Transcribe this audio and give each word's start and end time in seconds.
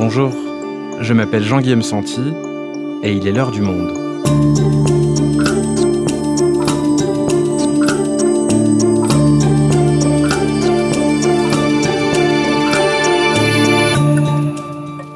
Bonjour, 0.00 0.30
je 1.00 1.12
m'appelle 1.12 1.42
Jean-Guillaume 1.42 1.82
Santi 1.82 2.20
et 3.02 3.12
il 3.12 3.26
est 3.26 3.32
l'heure 3.32 3.50
du 3.50 3.62
monde. 3.62 3.98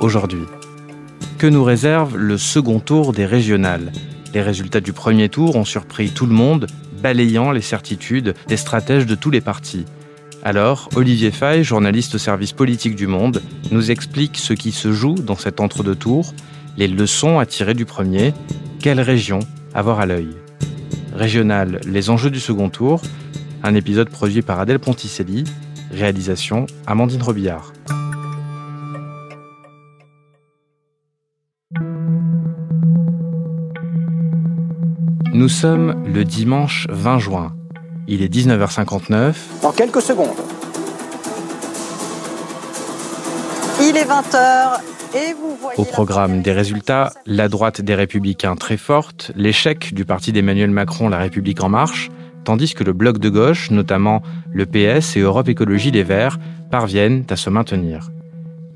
Aujourd'hui, 0.00 0.42
que 1.38 1.46
nous 1.46 1.62
réserve 1.62 2.16
le 2.16 2.36
second 2.36 2.80
tour 2.80 3.12
des 3.12 3.24
régionales? 3.24 3.92
Les 4.34 4.42
résultats 4.42 4.80
du 4.80 4.92
premier 4.92 5.28
tour 5.28 5.54
ont 5.54 5.64
surpris 5.64 6.10
tout 6.10 6.26
le 6.26 6.34
monde, 6.34 6.66
balayant 7.00 7.52
les 7.52 7.60
certitudes 7.60 8.34
des 8.48 8.56
stratèges 8.56 9.06
de 9.06 9.14
tous 9.14 9.30
les 9.30 9.40
partis. 9.40 9.84
Alors, 10.44 10.88
Olivier 10.96 11.30
Fay, 11.30 11.62
journaliste 11.62 12.16
au 12.16 12.18
service 12.18 12.52
politique 12.52 12.96
du 12.96 13.06
Monde, 13.06 13.40
nous 13.70 13.92
explique 13.92 14.36
ce 14.38 14.54
qui 14.54 14.72
se 14.72 14.90
joue 14.90 15.14
dans 15.14 15.36
cet 15.36 15.60
entre-deux 15.60 15.94
tours, 15.94 16.34
les 16.76 16.88
leçons 16.88 17.38
à 17.38 17.46
tirer 17.46 17.74
du 17.74 17.84
premier, 17.84 18.34
quelle 18.80 19.00
région 19.00 19.38
avoir 19.72 20.00
à 20.00 20.06
l'œil. 20.06 20.30
Régional, 21.14 21.80
les 21.86 22.10
enjeux 22.10 22.30
du 22.30 22.40
second 22.40 22.70
tour, 22.70 23.02
un 23.62 23.76
épisode 23.76 24.10
produit 24.10 24.42
par 24.42 24.58
Adèle 24.58 24.80
Ponticelli, 24.80 25.44
réalisation 25.92 26.66
Amandine 26.88 27.22
Robillard. 27.22 27.72
Nous 35.32 35.48
sommes 35.48 36.04
le 36.12 36.24
dimanche 36.24 36.88
20 36.90 37.18
juin. 37.20 37.54
Il 38.14 38.20
est 38.20 38.28
19h59. 38.28 39.32
Dans 39.62 39.72
quelques 39.72 40.02
secondes. 40.02 40.36
Il 43.80 43.96
est 43.96 44.04
20h 44.04 44.80
et 45.14 45.32
vous 45.32 45.56
voyez... 45.58 45.80
Au 45.80 45.84
programme 45.86 46.42
des 46.42 46.52
résultats, 46.52 47.14
la 47.24 47.48
droite 47.48 47.80
des 47.80 47.94
républicains 47.94 48.54
très 48.54 48.76
forte, 48.76 49.32
l'échec 49.34 49.94
du 49.94 50.04
parti 50.04 50.30
d'Emmanuel 50.30 50.68
Macron 50.68 51.08
La 51.08 51.16
République 51.16 51.62
en 51.62 51.70
marche, 51.70 52.10
tandis 52.44 52.74
que 52.74 52.84
le 52.84 52.92
bloc 52.92 53.16
de 53.16 53.30
gauche, 53.30 53.70
notamment 53.70 54.20
le 54.52 54.66
PS 54.66 55.16
et 55.16 55.20
Europe 55.20 55.48
Écologie 55.48 55.90
Les 55.90 56.02
Verts, 56.02 56.38
parviennent 56.70 57.24
à 57.30 57.36
se 57.36 57.48
maintenir. 57.48 58.10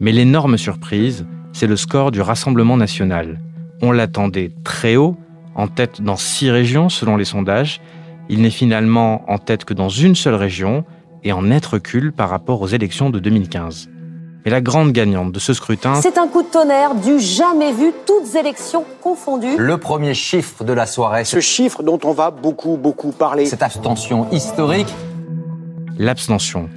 Mais 0.00 0.12
l'énorme 0.12 0.56
surprise, 0.56 1.27
c'est 1.52 1.66
le 1.66 1.77
score 1.77 2.11
du 2.11 2.22
Rassemblement 2.22 2.78
national. 2.78 3.39
On 3.83 3.92
l'attendait 3.92 4.52
très 4.64 4.96
haut, 4.96 5.14
en 5.55 5.68
tête 5.68 6.00
dans 6.00 6.16
six 6.16 6.50
régions 6.50 6.89
selon 6.89 7.18
les 7.18 7.27
sondages, 7.27 7.83
il 8.28 8.42
n'est 8.42 8.50
finalement 8.50 9.22
en 9.30 9.38
tête 9.38 9.64
que 9.64 9.74
dans 9.74 9.88
une 9.88 10.14
seule 10.14 10.34
région 10.34 10.84
et 11.24 11.32
en 11.32 11.42
net 11.42 11.64
recul 11.66 12.12
par 12.12 12.28
rapport 12.28 12.60
aux 12.62 12.68
élections 12.68 13.10
de 13.10 13.18
2015. 13.18 13.88
Mais 14.44 14.50
la 14.50 14.60
grande 14.60 14.92
gagnante 14.92 15.33
de 15.33 15.38
ce 15.41 15.52
scrutin... 15.52 16.00
C'est 16.00 16.18
un 16.18 16.28
coup 16.28 16.42
de 16.42 16.48
tonnerre 16.48 16.94
du 16.94 17.18
jamais 17.18 17.72
vu, 17.72 17.92
toutes 18.06 18.36
élections 18.36 18.84
confondues. 19.02 19.56
Le 19.58 19.77
premier 19.77 20.14
chiffre 20.14 20.62
de 20.62 20.72
la 20.72 20.86
soirée. 20.86 21.24
Ce 21.24 21.41
chiffre 21.41 21.83
dont 21.83 21.98
on 22.05 22.12
va 22.12 22.30
beaucoup, 22.30 22.77
beaucoup 22.77 23.10
parler. 23.10 23.46
Cette 23.46 23.64
abstention 23.64 24.30
historique. 24.30 24.94
L'abstention. 25.98 26.68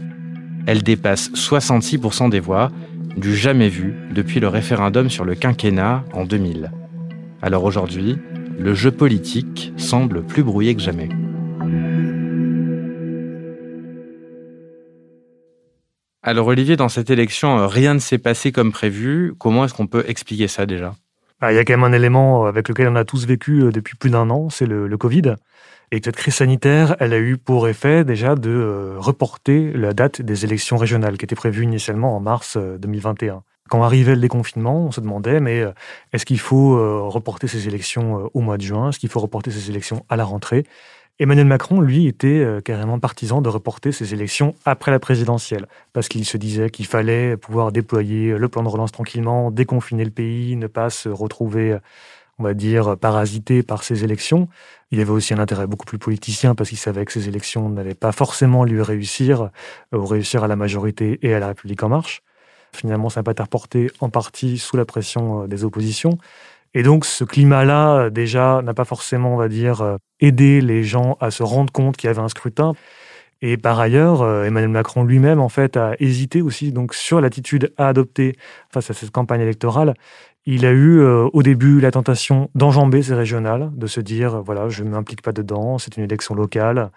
Elle 0.66 0.82
dépasse 0.82 1.30
66% 1.32 2.30
des 2.30 2.40
voix, 2.40 2.72
du 3.18 3.36
jamais 3.36 3.70
vu 3.70 3.96
depuis 4.12 4.40
le 4.40 4.48
référendum 4.48 5.10
sur 5.10 5.26
le 5.26 5.36
quinquennat 5.36 6.04
en 6.14 6.26
2000. 6.26 6.72
Alors 7.42 7.64
aujourd'hui, 7.64 8.18
le 8.58 8.74
jeu 8.74 8.92
politique 8.92 9.74
semble 9.78 10.24
plus 10.24 10.44
brouillé 10.44 10.74
que 10.76 10.82
jamais. 10.82 11.10
Alors 16.22 16.48
Olivier, 16.48 16.76
dans 16.76 16.90
cette 16.90 17.10
élection, 17.10 17.60
euh, 17.60 17.68
rien 17.68 17.94
ne 17.94 18.00
s'est 18.00 18.18
passé 18.18 18.52
comme 18.52 18.74
prévu. 18.74 19.34
Comment 19.38 19.64
est-ce 19.64 19.74
qu'on 19.74 19.88
peut 19.88 20.04
expliquer 20.06 20.50
ça 20.50 20.66
déjà? 20.66 20.94
Bah, 21.40 21.54
Il 21.54 21.56
y 21.56 21.60
a 21.60 21.64
quand 21.64 21.74
même 21.74 21.86
un 21.86 21.94
élément 21.94 22.46
avec 22.46 22.68
lequel 22.68 22.90
on 22.90 22.96
a 22.96 23.06
tous 23.06 23.26
vécu 23.26 23.62
euh, 23.62 23.72
depuis 23.72 23.96
plus 23.96 24.10
d'un 24.10 24.30
an, 24.30 24.50
c'est 24.50 24.66
le, 24.66 24.98
Covid. 24.98 25.36
Et 25.92 26.02
cette 26.04 26.18
crise 26.18 26.36
sanitaire, 26.36 26.98
elle 27.00 27.14
a 27.14 27.20
eu 27.20 27.38
pour 27.38 27.70
effet 27.70 28.04
déjà 28.04 28.36
de 28.36 28.50
euh, 28.50 28.96
reporter 28.98 29.72
la 29.74 29.94
date 29.94 30.22
des 30.22 30.44
élections 30.44 30.76
régionales 30.76 31.18
qui 31.18 31.24
était 31.24 31.36
prévue 31.36 31.64
initialement 31.64 32.18
en 32.18 32.20
mars 32.20 32.58
2021. 32.58 33.42
Quand 33.70 33.82
arrivait 33.84 34.16
le 34.16 34.22
déconfinement, 34.22 34.88
on 34.88 34.92
se 34.92 35.00
demandait, 35.00 35.40
mais 35.40 35.64
est-ce 36.12 36.26
qu'il 36.26 36.40
faut 36.40 37.08
reporter 37.08 37.48
ces 37.48 37.68
élections 37.68 38.28
au 38.34 38.42
mois 38.42 38.58
de 38.58 38.64
juin? 38.64 38.90
Est-ce 38.90 38.98
qu'il 38.98 39.10
faut 39.10 39.20
reporter 39.20 39.52
ces 39.52 39.70
élections 39.70 40.04
à 40.10 40.16
la 40.16 40.24
rentrée? 40.24 40.66
Emmanuel 41.22 41.48
Macron, 41.48 41.82
lui, 41.82 42.08
était 42.08 42.28
euh, 42.28 42.62
carrément 42.62 42.98
partisan 42.98 43.42
de 43.42 43.50
reporter 43.50 43.92
ces 43.92 44.14
élections 44.14 44.56
après 44.64 44.90
la 44.90 45.00
présidentielle, 45.00 45.68
parce 45.92 46.08
qu'il 46.08 46.24
se 46.24 46.38
disait 46.38 46.70
qu'il 46.70 46.86
fallait 46.86 47.36
pouvoir 47.36 47.74
déployer 47.74 48.38
le 48.38 48.48
plan 48.48 48.64
de 48.64 48.70
relance 48.70 48.94
tranquillement, 48.94 49.52
déconfiner 49.52 50.06
le 50.06 50.12
pays, 50.12 50.56
ne 50.56 50.68
pas 50.68 50.90
se 50.90 51.10
retrouver, 51.10 51.78
on 52.38 52.44
va 52.44 52.54
dire, 52.54 52.98
parasité 52.98 53.64
par 53.64 53.84
ces 53.84 54.06
élections. 54.06 54.48
Il 54.92 55.02
avait 55.02 55.12
aussi 55.12 55.34
un 55.34 55.40
intérêt 55.40 55.68
beaucoup 55.68 55.86
plus 55.86 55.98
politicien, 56.00 56.56
parce 56.56 56.70
qu'il 56.70 56.78
savait 56.78 57.04
que 57.04 57.12
ces 57.12 57.28
élections 57.28 57.68
n'allaient 57.68 57.96
pas 57.96 58.14
forcément 58.14 58.64
lui 58.64 58.82
réussir, 58.82 59.50
euh, 59.94 59.98
ou 59.98 60.06
réussir 60.06 60.46
à 60.46 60.48
la 60.48 60.56
majorité 60.56 61.20
et 61.22 61.34
à 61.34 61.40
la 61.40 61.48
République 61.48 61.84
en 61.84 61.90
marche. 61.90 62.24
Finalement, 62.72 63.10
ça 63.10 63.20
n'a 63.20 63.24
pas 63.24 63.32
été 63.32 63.44
reporté 63.44 63.92
en 64.00 64.10
partie 64.10 64.58
sous 64.58 64.78
la 64.78 64.86
pression 64.86 65.44
euh, 65.44 65.48
des 65.48 65.66
oppositions. 65.66 66.18
Et 66.74 66.84
donc 66.84 67.06
ce 67.06 67.24
climat-là, 67.24 68.10
déjà, 68.10 68.62
n'a 68.64 68.74
pas 68.74 68.86
forcément, 68.86 69.34
on 69.34 69.38
va 69.38 69.48
dire, 69.48 69.82
euh, 69.82 69.98
aidé 70.20 70.62
les 70.62 70.84
gens 70.84 71.18
à 71.20 71.32
se 71.32 71.44
rendre 71.44 71.74
compte 71.74 71.98
qu'il 71.98 72.08
y 72.08 72.12
avait 72.12 72.22
un 72.22 72.30
scrutin. 72.30 72.74
Et 73.42 73.58
par 73.58 73.80
ailleurs, 73.80 74.22
euh, 74.22 74.44
Emmanuel 74.44 74.70
Macron 74.70 75.04
lui-même, 75.04 75.40
en 75.40 75.50
fait, 75.50 75.78
a 75.78 75.96
hésité 76.00 76.42
aussi 76.42 76.72
donc 76.72 76.94
sur 76.94 77.22
l'attitude 77.22 77.74
à 77.78 77.88
adopter 77.88 78.36
face 78.72 78.92
à 78.92 78.94
cette 78.94 79.12
campagne 79.12 79.42
électorale. 79.42 79.94
Il 80.46 80.66
a 80.66 80.72
eu 80.72 81.00
euh, 81.00 81.28
au 81.34 81.44
début 81.44 81.80
la 81.80 81.92
tentation 81.92 82.50
d'enjamber 82.56 83.02
ces 83.02 83.16
régionales, 83.16 83.72
de 83.76 83.88
se 83.88 84.02
dire 84.02 84.42
voilà, 84.44 84.70
je 84.70 84.84
ne 84.84 84.90
m'implique 84.90 85.22
pas 85.22 85.32
dedans, 85.32 85.78
c'est 85.78 85.98
une 85.98 86.04
élection 86.04 86.36
locale. 86.36 86.92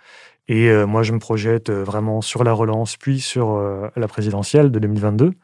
Et 0.48 0.70
moi, 0.86 1.04
je 1.04 1.12
me 1.12 1.20
projette 1.20 1.70
vraiment 1.70 2.20
sur 2.20 2.42
la 2.42 2.52
relance, 2.52 2.96
puis 2.96 3.20
sur 3.20 3.62
la 3.94 4.08
présidentielle 4.08 4.72
de 4.72 4.80
2022. 4.80 5.34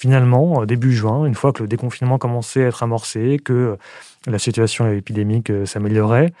Finalement, 0.00 0.64
début 0.64 0.92
juin, 0.92 1.26
une 1.26 1.34
fois 1.34 1.52
que 1.52 1.62
le 1.62 1.68
déconfinement 1.68 2.18
commençait 2.18 2.64
à 2.64 2.68
être 2.68 2.84
amorcé, 2.84 3.40
que 3.44 3.76
la 4.26 4.38
situation 4.38 4.88
épidémique 4.92 5.50
euh, 5.50 5.66
s'améliorait, 5.66 6.32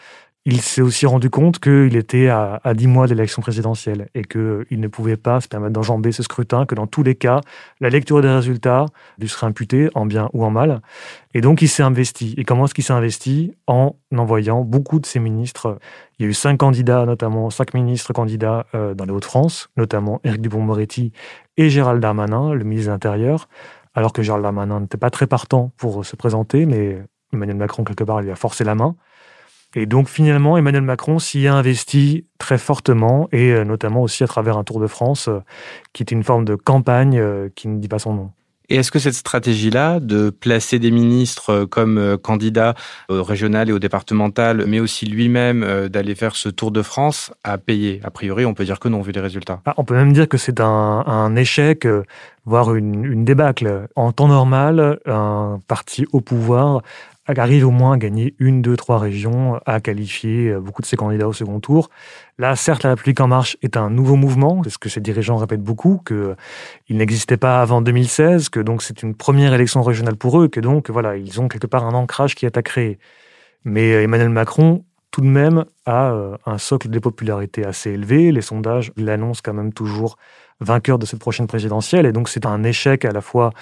il 0.50 0.62
s'est 0.62 0.80
aussi 0.80 1.04
rendu 1.04 1.28
compte 1.28 1.58
qu'il 1.58 1.94
était 1.94 2.28
à, 2.28 2.58
dix 2.72 2.86
10 2.86 2.86
mois 2.86 3.06
de 3.06 3.12
l'élection 3.12 3.42
présidentielle 3.42 4.08
et 4.14 4.24
qu'il 4.24 4.80
ne 4.80 4.88
pouvait 4.88 5.18
pas 5.18 5.42
se 5.42 5.48
permettre 5.48 5.74
d'enjamber 5.74 6.10
ce 6.10 6.22
scrutin, 6.22 6.64
que 6.64 6.74
dans 6.74 6.86
tous 6.86 7.02
les 7.02 7.16
cas, 7.16 7.42
la 7.80 7.90
lecture 7.90 8.22
des 8.22 8.30
résultats 8.30 8.86
lui 9.18 9.28
serait 9.28 9.46
imputée 9.46 9.90
en 9.94 10.06
bien 10.06 10.30
ou 10.32 10.46
en 10.46 10.50
mal. 10.50 10.80
Et 11.34 11.42
donc, 11.42 11.60
il 11.60 11.68
s'est 11.68 11.82
investi. 11.82 12.34
Et 12.38 12.44
comment 12.44 12.64
est-ce 12.64 12.72
qu'il 12.72 12.82
s'est 12.82 12.94
investi? 12.94 13.52
En 13.66 13.96
envoyant 14.16 14.62
beaucoup 14.62 14.98
de 15.00 15.04
ses 15.04 15.18
ministres. 15.20 15.78
Il 16.18 16.22
y 16.22 16.26
a 16.26 16.30
eu 16.30 16.34
cinq 16.34 16.56
candidats, 16.56 17.04
notamment 17.04 17.50
cinq 17.50 17.74
ministres 17.74 18.14
candidats 18.14 18.64
euh, 18.74 18.94
dans 18.94 19.04
les 19.04 19.12
Hauts-de-France, 19.12 19.68
notamment 19.76 20.18
Éric 20.24 20.40
Dupond-Moretti 20.40 21.12
et 21.58 21.68
Gérald 21.68 22.00
Darmanin, 22.00 22.54
le 22.54 22.64
ministre 22.64 22.88
de 22.88 22.94
l'Intérieur, 22.94 23.50
alors 23.94 24.14
que 24.14 24.22
Gérald 24.22 24.44
Darmanin 24.44 24.80
n'était 24.80 24.96
pas 24.96 25.10
très 25.10 25.26
partant 25.26 25.72
pour 25.76 26.06
se 26.06 26.16
présenter, 26.16 26.64
mais 26.64 27.02
Emmanuel 27.34 27.58
Macron, 27.58 27.84
quelque 27.84 28.04
part, 28.04 28.22
lui 28.22 28.30
a 28.30 28.36
forcé 28.36 28.64
la 28.64 28.74
main. 28.74 28.96
Et 29.74 29.86
donc 29.86 30.08
finalement, 30.08 30.56
Emmanuel 30.56 30.82
Macron 30.82 31.18
s'y 31.18 31.46
a 31.46 31.54
investi 31.54 32.24
très 32.38 32.58
fortement, 32.58 33.28
et 33.32 33.52
euh, 33.52 33.64
notamment 33.64 34.02
aussi 34.02 34.24
à 34.24 34.26
travers 34.26 34.56
un 34.56 34.64
Tour 34.64 34.80
de 34.80 34.86
France, 34.86 35.28
euh, 35.28 35.40
qui 35.92 36.02
est 36.02 36.10
une 36.10 36.24
forme 36.24 36.44
de 36.44 36.54
campagne 36.54 37.18
euh, 37.18 37.48
qui 37.54 37.68
ne 37.68 37.78
dit 37.78 37.88
pas 37.88 37.98
son 37.98 38.14
nom. 38.14 38.30
Et 38.70 38.76
est-ce 38.76 38.90
que 38.90 38.98
cette 38.98 39.14
stratégie-là, 39.14 39.98
de 39.98 40.28
placer 40.28 40.78
des 40.78 40.90
ministres 40.90 41.64
comme 41.64 42.18
candidats 42.18 42.74
au 43.08 43.22
régional 43.22 43.70
et 43.70 43.72
au 43.72 43.78
départemental, 43.78 44.64
mais 44.66 44.78
aussi 44.78 45.06
lui-même 45.06 45.88
d'aller 45.88 46.14
faire 46.14 46.36
ce 46.36 46.50
Tour 46.50 46.70
de 46.70 46.82
France, 46.82 47.32
a 47.44 47.56
payé? 47.56 48.02
A 48.04 48.10
priori, 48.10 48.44
on 48.44 48.52
peut 48.52 48.66
dire 48.66 48.78
que 48.78 48.90
non, 48.90 49.00
vu 49.00 49.12
les 49.12 49.22
résultats. 49.22 49.62
Ah, 49.64 49.72
on 49.78 49.84
peut 49.84 49.94
même 49.94 50.12
dire 50.12 50.28
que 50.28 50.36
c'est 50.36 50.60
un, 50.60 51.34
échec, 51.34 51.88
voire 52.44 52.74
une, 52.74 53.06
une 53.06 53.24
débâcle. 53.24 53.88
En 53.96 54.12
temps 54.12 54.28
normal, 54.28 55.00
un 55.06 55.60
parti 55.66 56.04
au 56.12 56.20
pouvoir 56.20 56.82
arrive 57.36 57.66
au 57.66 57.70
moins 57.70 57.92
à 57.92 57.96
gagner 57.98 58.34
une, 58.38 58.62
deux, 58.62 58.76
trois 58.76 58.98
régions, 58.98 59.60
à 59.66 59.80
qualifier 59.80 60.50
euh, 60.50 60.60
beaucoup 60.60 60.82
de 60.82 60.86
ses 60.86 60.96
candidats 60.96 61.28
au 61.28 61.32
second 61.32 61.60
tour. 61.60 61.90
Là, 62.38 62.56
certes, 62.56 62.84
la 62.84 62.90
République 62.90 63.20
en 63.20 63.28
marche 63.28 63.56
est 63.62 63.76
un 63.76 63.90
nouveau 63.90 64.16
mouvement, 64.16 64.62
c'est 64.64 64.70
ce 64.70 64.78
que 64.78 64.88
ses 64.88 65.00
dirigeants 65.00 65.36
répètent 65.36 65.62
beaucoup, 65.62 66.00
qu'il 66.06 66.96
n'existait 66.96 67.36
pas 67.36 67.60
avant 67.60 67.82
2016, 67.82 68.48
que 68.48 68.60
donc 68.60 68.82
c'est 68.82 69.02
une 69.02 69.14
première 69.14 69.52
élection 69.52 69.82
régionale 69.82 70.16
pour 70.16 70.40
eux, 70.40 70.48
que 70.48 70.60
donc 70.60 70.88
voilà, 70.90 71.16
ils 71.16 71.40
ont 71.40 71.48
quelque 71.48 71.66
part 71.66 71.84
un 71.84 71.94
ancrage 71.94 72.34
qui 72.34 72.46
est 72.46 72.56
à 72.56 72.62
créer. 72.62 72.98
Mais 73.64 73.92
euh, 73.92 74.02
Emmanuel 74.02 74.30
Macron, 74.30 74.84
tout 75.10 75.20
de 75.20 75.26
même, 75.26 75.64
a 75.86 76.12
euh, 76.12 76.36
un 76.46 76.58
socle 76.58 76.88
de 76.88 76.98
popularité 76.98 77.64
assez 77.64 77.90
élevé. 77.90 78.30
Les 78.32 78.42
sondages 78.42 78.92
l'annoncent 78.96 79.40
quand 79.44 79.54
même 79.54 79.72
toujours 79.72 80.16
vainqueur 80.60 80.98
de 80.98 81.06
cette 81.06 81.20
prochaine 81.20 81.46
présidentielle. 81.46 82.06
Et 82.06 82.12
donc, 82.12 82.28
c'est 82.28 82.46
un 82.46 82.62
échec 82.64 83.04
à 83.04 83.12
la 83.12 83.20
fois 83.20 83.52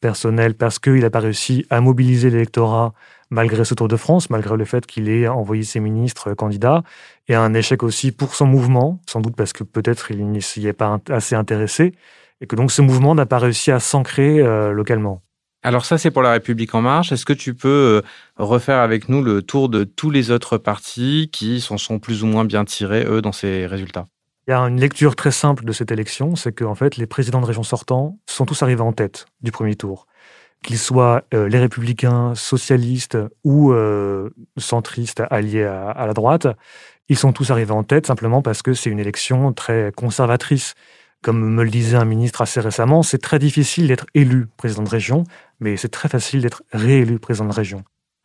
personnel 0.00 0.54
parce 0.54 0.78
qu'il 0.78 1.00
n'a 1.00 1.10
pas 1.10 1.20
réussi 1.20 1.66
à 1.70 1.80
mobiliser 1.80 2.30
l'électorat 2.30 2.92
malgré 3.30 3.64
ce 3.64 3.74
Tour 3.74 3.88
de 3.88 3.96
France, 3.96 4.30
malgré 4.30 4.56
le 4.56 4.64
fait 4.64 4.86
qu'il 4.86 5.08
ait 5.08 5.26
envoyé 5.28 5.62
ses 5.64 5.80
ministres 5.80 6.34
candidats, 6.34 6.82
et 7.28 7.34
un 7.34 7.54
échec 7.54 7.82
aussi 7.82 8.12
pour 8.12 8.34
son 8.34 8.46
mouvement, 8.46 9.00
sans 9.08 9.20
doute 9.20 9.34
parce 9.34 9.52
que 9.52 9.64
peut-être 9.64 10.10
il 10.10 10.26
n'y 10.26 10.42
s'y 10.42 10.66
est 10.66 10.72
pas 10.72 11.00
assez 11.10 11.34
intéressé, 11.34 11.94
et 12.40 12.46
que 12.46 12.54
donc 12.54 12.70
ce 12.70 12.82
mouvement 12.82 13.14
n'a 13.14 13.26
pas 13.26 13.38
réussi 13.38 13.70
à 13.72 13.80
s'ancrer 13.80 14.40
euh, 14.40 14.72
localement. 14.72 15.22
Alors 15.62 15.86
ça, 15.86 15.96
c'est 15.96 16.10
pour 16.10 16.22
la 16.22 16.32
République 16.32 16.74
en 16.74 16.82
marche. 16.82 17.10
Est-ce 17.10 17.24
que 17.24 17.32
tu 17.32 17.54
peux 17.54 18.02
refaire 18.36 18.80
avec 18.80 19.08
nous 19.08 19.22
le 19.22 19.40
tour 19.40 19.70
de 19.70 19.84
tous 19.84 20.10
les 20.10 20.30
autres 20.30 20.58
partis 20.58 21.30
qui 21.32 21.62
s'en 21.62 21.78
sont 21.78 21.98
plus 21.98 22.22
ou 22.22 22.26
moins 22.26 22.44
bien 22.44 22.66
tirés, 22.66 23.06
eux, 23.06 23.22
dans 23.22 23.32
ces 23.32 23.66
résultats? 23.66 24.06
Il 24.46 24.50
y 24.50 24.54
a 24.54 24.60
une 24.60 24.78
lecture 24.78 25.16
très 25.16 25.30
simple 25.30 25.64
de 25.64 25.72
cette 25.72 25.90
élection, 25.90 26.36
c'est 26.36 26.52
qu'en 26.52 26.74
fait, 26.74 26.96
les 26.96 27.06
présidents 27.06 27.40
de 27.40 27.46
région 27.46 27.62
sortants 27.62 28.18
sont 28.26 28.44
tous 28.44 28.62
arrivés 28.62 28.82
en 28.82 28.92
tête 28.92 29.26
du 29.40 29.50
premier 29.50 29.74
tour. 29.74 30.06
Qu'ils 30.62 30.78
soient 30.78 31.24
euh, 31.32 31.48
les 31.48 31.58
républicains, 31.58 32.34
socialistes 32.34 33.18
ou 33.42 33.72
euh, 33.72 34.30
centristes 34.58 35.22
alliés 35.30 35.64
à, 35.64 36.06
la 36.06 36.12
droite, 36.12 36.46
ils 37.08 37.18
sont 37.18 37.32
tous 37.32 37.50
arrivés 37.50 37.72
en 37.72 37.84
tête 37.84 38.06
simplement 38.06 38.42
parce 38.42 38.62
que 38.62 38.74
c'est 38.74 38.90
une 38.90 39.00
élection 39.00 39.52
très 39.52 39.92
conservatrice. 39.96 40.74
Comme 41.22 41.40
me 41.40 41.64
le 41.64 41.70
disait 41.70 41.96
un 41.96 42.04
ministre 42.04 42.42
assez 42.42 42.60
récemment, 42.60 43.02
c'est 43.02 43.18
très 43.18 43.38
difficile 43.38 43.88
d'être 43.88 44.06
élu 44.14 44.46
président 44.58 44.82
de 44.82 44.90
région, 44.90 45.24
mais 45.58 45.78
c'est 45.78 45.88
très 45.88 46.10
facile 46.10 46.42
d'être 46.42 46.62
réélu 46.72 47.18
président 47.18 47.46
de 47.46 47.54
région. 47.54 47.82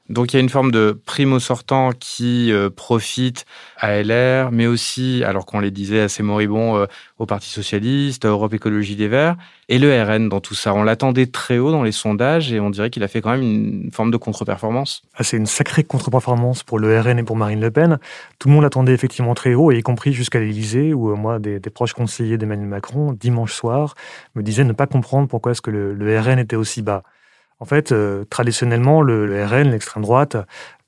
Donc 0.09 0.33
il 0.33 0.37
y 0.37 0.39
a 0.39 0.41
une 0.41 0.49
forme 0.49 0.71
de 0.71 0.99
primo 1.05 1.39
sortant 1.39 1.91
qui 1.91 2.51
euh, 2.51 2.71
profite 2.71 3.45
à 3.77 4.01
LR, 4.01 4.51
mais 4.51 4.65
aussi, 4.65 5.23
alors 5.23 5.45
qu'on 5.45 5.59
les 5.59 5.69
disait 5.69 6.01
assez 6.01 6.23
moribond, 6.23 6.77
euh, 6.77 6.87
au 7.19 7.27
Parti 7.27 7.49
socialiste, 7.49 8.25
à 8.25 8.29
Europe 8.29 8.53
Écologie 8.53 8.95
des 8.95 9.07
Verts, 9.07 9.35
et 9.67 9.77
le 9.77 10.01
RN 10.01 10.27
dans 10.27 10.41
tout 10.41 10.55
ça. 10.55 10.73
On 10.73 10.81
l'attendait 10.81 11.27
très 11.27 11.59
haut 11.59 11.71
dans 11.71 11.83
les 11.83 11.91
sondages 11.91 12.51
et 12.51 12.59
on 12.59 12.71
dirait 12.71 12.89
qu'il 12.89 13.03
a 13.03 13.07
fait 13.07 13.21
quand 13.21 13.31
même 13.31 13.43
une 13.43 13.91
forme 13.91 14.09
de 14.09 14.17
contre-performance. 14.17 15.03
Ah, 15.15 15.23
c'est 15.23 15.37
une 15.37 15.45
sacrée 15.45 15.83
contre-performance 15.83 16.63
pour 16.63 16.79
le 16.79 16.99
RN 16.99 17.19
et 17.19 17.23
pour 17.23 17.35
Marine 17.35 17.61
Le 17.61 17.69
Pen. 17.69 17.99
Tout 18.39 18.47
le 18.47 18.55
monde 18.55 18.63
l'attendait 18.63 18.93
effectivement 18.93 19.35
très 19.35 19.53
haut, 19.53 19.71
et 19.71 19.77
y 19.77 19.83
compris 19.83 20.13
jusqu'à 20.13 20.39
l'Élysée, 20.39 20.91
où 20.91 21.11
euh, 21.11 21.15
moi, 21.15 21.37
des, 21.37 21.59
proches 21.69 21.93
conseillers 21.93 22.39
d'Emmanuel 22.39 22.67
Macron, 22.67 23.13
dimanche 23.13 23.53
soir, 23.53 23.93
me 24.33 24.41
disaient 24.41 24.63
ne 24.63 24.73
pas 24.73 24.87
comprendre 24.87 25.27
pourquoi 25.27 25.51
est-ce 25.51 25.61
que 25.61 25.69
le 25.69 26.19
RN 26.19 26.39
était 26.39 26.55
aussi 26.55 26.81
bas. 26.81 27.03
En 27.59 27.65
fait, 27.65 27.91
euh, 27.91 28.23
traditionnellement, 28.25 29.01
le, 29.01 29.45
RN, 29.45 29.71
l'extrême 29.71 30.03
droite, 30.03 30.37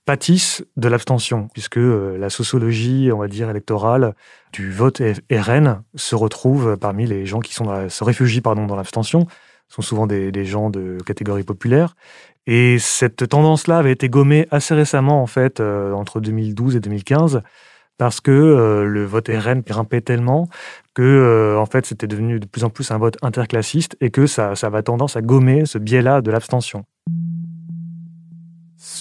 pâtissent 0.05 0.65
de 0.77 0.87
l'abstention, 0.87 1.47
puisque 1.53 1.77
euh, 1.77 2.17
la 2.17 2.29
sociologie, 2.29 3.11
on 3.13 3.19
va 3.19 3.27
dire, 3.27 3.49
électorale 3.49 4.15
du 4.53 4.71
vote 4.71 5.01
RN 5.31 5.83
se 5.95 6.15
retrouve 6.15 6.77
parmi 6.77 7.05
les 7.05 7.25
gens 7.25 7.39
qui 7.39 7.53
se 7.53 8.03
réfugient 8.03 8.41
pardon, 8.41 8.65
dans 8.65 8.75
l'abstention. 8.75 9.27
Sont 9.67 9.81
souvent 9.81 10.05
des, 10.05 10.33
des, 10.33 10.43
gens 10.43 10.69
de 10.69 10.97
catégorie 11.05 11.43
populaire. 11.43 11.95
Et 12.47 12.79
cette 12.79 13.27
tendance-là 13.29 13.77
avait 13.77 13.91
été 13.91 14.09
gommée 14.09 14.47
assez 14.51 14.73
récemment, 14.73 15.21
en 15.21 15.27
fait, 15.27 15.59
euh, 15.59 15.93
entre 15.93 16.19
2012 16.19 16.75
et 16.75 16.79
2015, 16.79 17.41
parce 18.01 18.19
que 18.19 18.31
euh, 18.31 18.83
le 18.83 19.05
vote 19.05 19.29
RN 19.29 19.61
grimpait 19.61 20.01
tellement 20.01 20.47
que 20.95 21.03
euh, 21.03 21.59
en 21.59 21.67
fait 21.67 21.85
c'était 21.85 22.07
devenu 22.07 22.39
de 22.39 22.47
plus 22.47 22.63
en 22.63 22.71
plus 22.71 22.89
un 22.89 22.97
vote 22.97 23.15
interclassiste 23.21 23.95
et 24.01 24.09
que 24.09 24.25
ça, 24.25 24.55
ça 24.55 24.71
va 24.71 24.81
tendance 24.81 25.17
à 25.17 25.21
gommer 25.21 25.67
ce 25.67 25.77
biais-là 25.77 26.21
de 26.21 26.31
l'abstention. 26.31 26.83